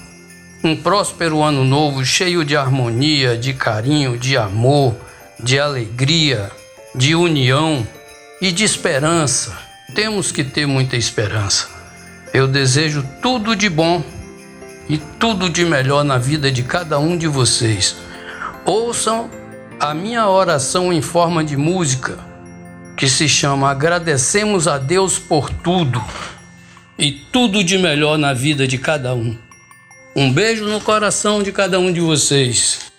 um 0.64 0.74
próspero 0.74 1.42
ano 1.42 1.62
novo 1.62 2.02
cheio 2.06 2.42
de 2.42 2.56
harmonia, 2.56 3.36
de 3.36 3.52
carinho, 3.52 4.16
de 4.16 4.38
amor, 4.38 4.96
de 5.38 5.58
alegria, 5.60 6.50
de 6.96 7.14
união 7.14 7.86
e 8.40 8.50
de 8.50 8.64
esperança. 8.64 9.56
Temos 9.94 10.32
que 10.32 10.42
ter 10.42 10.66
muita 10.66 10.96
esperança. 10.96 11.68
Eu 12.32 12.48
desejo 12.48 13.06
tudo 13.20 13.54
de 13.54 13.68
bom 13.68 14.02
e 14.88 14.98
tudo 14.98 15.50
de 15.50 15.64
melhor 15.64 16.04
na 16.04 16.18
vida 16.18 16.50
de 16.50 16.62
cada 16.62 16.98
um 16.98 17.16
de 17.16 17.26
vocês. 17.26 17.96
Ouçam 18.64 19.30
a 19.78 19.92
minha 19.92 20.26
oração 20.28 20.92
em 20.92 21.02
forma 21.02 21.44
de 21.44 21.56
música 21.56 22.18
que 22.96 23.08
se 23.08 23.28
chama 23.28 23.70
Agradecemos 23.70 24.66
a 24.66 24.78
Deus 24.78 25.18
por 25.18 25.50
tudo 25.50 26.02
e 26.98 27.12
tudo 27.12 27.62
de 27.62 27.76
melhor 27.76 28.16
na 28.16 28.32
vida 28.32 28.66
de 28.66 28.78
cada 28.78 29.14
um. 29.14 29.36
Um 30.16 30.32
beijo 30.32 30.64
no 30.64 30.80
coração 30.80 31.42
de 31.42 31.52
cada 31.52 31.78
um 31.78 31.92
de 31.92 32.00
vocês. 32.00 32.95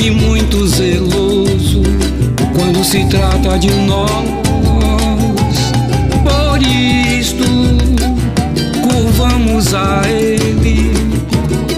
e 0.00 0.10
muito 0.10 0.66
zeloso 0.66 1.82
quando 2.54 2.84
se 2.84 3.04
trata 3.06 3.58
de 3.58 3.70
nós. 3.70 4.08
Por 6.22 6.62
isto, 6.62 7.44
curvamos 8.82 9.74
a 9.74 10.02
Ele 10.08 10.92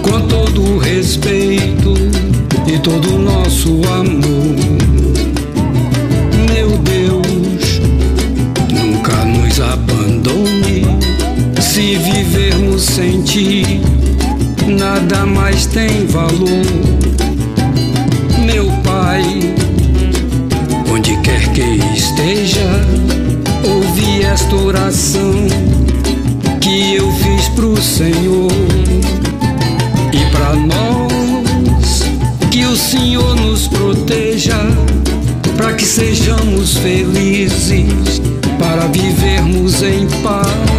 com 0.02 0.20
todo 0.28 0.62
o 0.62 0.78
respeito 0.78 1.94
e 2.66 2.78
todo 2.78 3.16
o 3.16 3.18
nosso 3.18 3.80
amor. 3.94 4.56
Meu 6.52 6.76
Deus, 6.78 7.80
nunca 8.70 9.24
nos 9.24 9.60
abandone 9.60 10.84
se 11.60 11.96
vivermos 11.96 12.82
sem 12.82 13.22
Ti. 13.22 13.80
Nada 14.66 15.26
mais 15.26 15.66
tem 15.66 16.06
valor 16.06 16.99
Oração 24.52 25.34
que 26.60 26.94
eu 26.94 27.10
fiz 27.12 27.48
pro 27.50 27.80
Senhor. 27.80 28.50
E 30.12 30.30
para 30.32 30.54
nós 30.54 32.02
que 32.50 32.64
o 32.64 32.76
Senhor 32.76 33.36
nos 33.36 33.68
proteja 33.68 34.58
para 35.56 35.74
que 35.74 35.84
sejamos 35.84 36.76
felizes 36.78 38.20
para 38.58 38.86
vivermos 38.88 39.82
em 39.82 40.06
paz. 40.22 40.69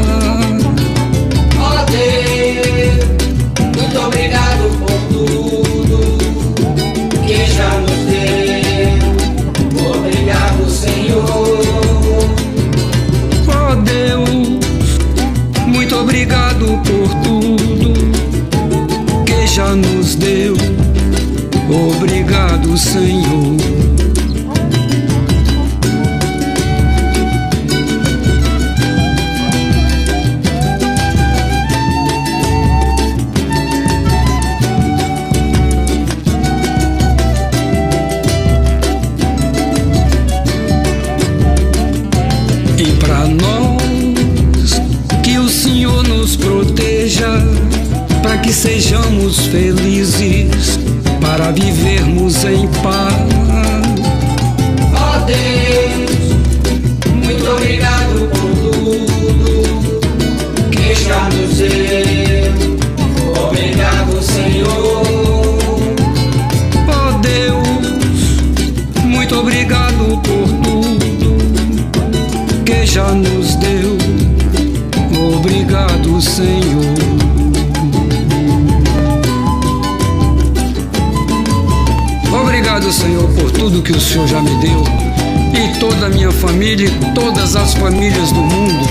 famílias 87.92 88.32
do 88.32 88.40
mundo. 88.40 88.86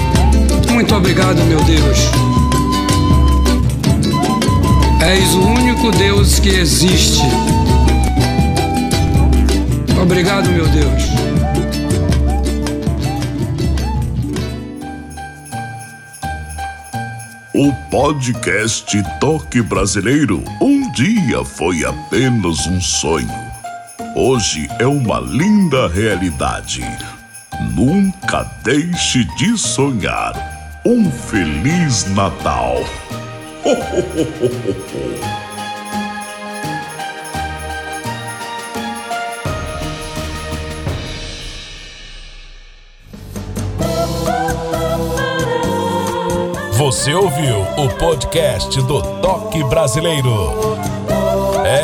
Muito 0.73 0.95
obrigado, 0.95 1.43
meu 1.45 1.63
Deus. 1.65 1.99
És 5.01 5.35
o 5.35 5.41
único 5.41 5.91
Deus 5.93 6.39
que 6.39 6.51
existe. 6.51 7.23
Obrigado, 10.01 10.51
meu 10.51 10.69
Deus. 10.69 11.03
O 17.55 17.73
podcast 17.91 19.03
Toque 19.19 19.63
Brasileiro 19.63 20.45
um 20.61 20.93
dia 20.93 21.43
foi 21.43 21.85
apenas 21.87 22.67
um 22.67 22.81
sonho. 22.81 23.51
Hoje 24.15 24.69
é 24.79 24.87
uma 24.87 25.21
linda 25.21 25.89
realidade 25.89 26.83
Nunca 27.81 28.43
deixe 28.63 29.25
de 29.37 29.57
sonhar. 29.57 30.35
Um 30.85 31.11
Feliz 31.11 32.05
Natal! 32.15 32.77
Você 46.77 47.15
ouviu 47.15 47.63
o 47.79 47.89
podcast 47.97 48.77
do 48.83 49.01
Toque 49.23 49.65
Brasileiro. 49.65 50.90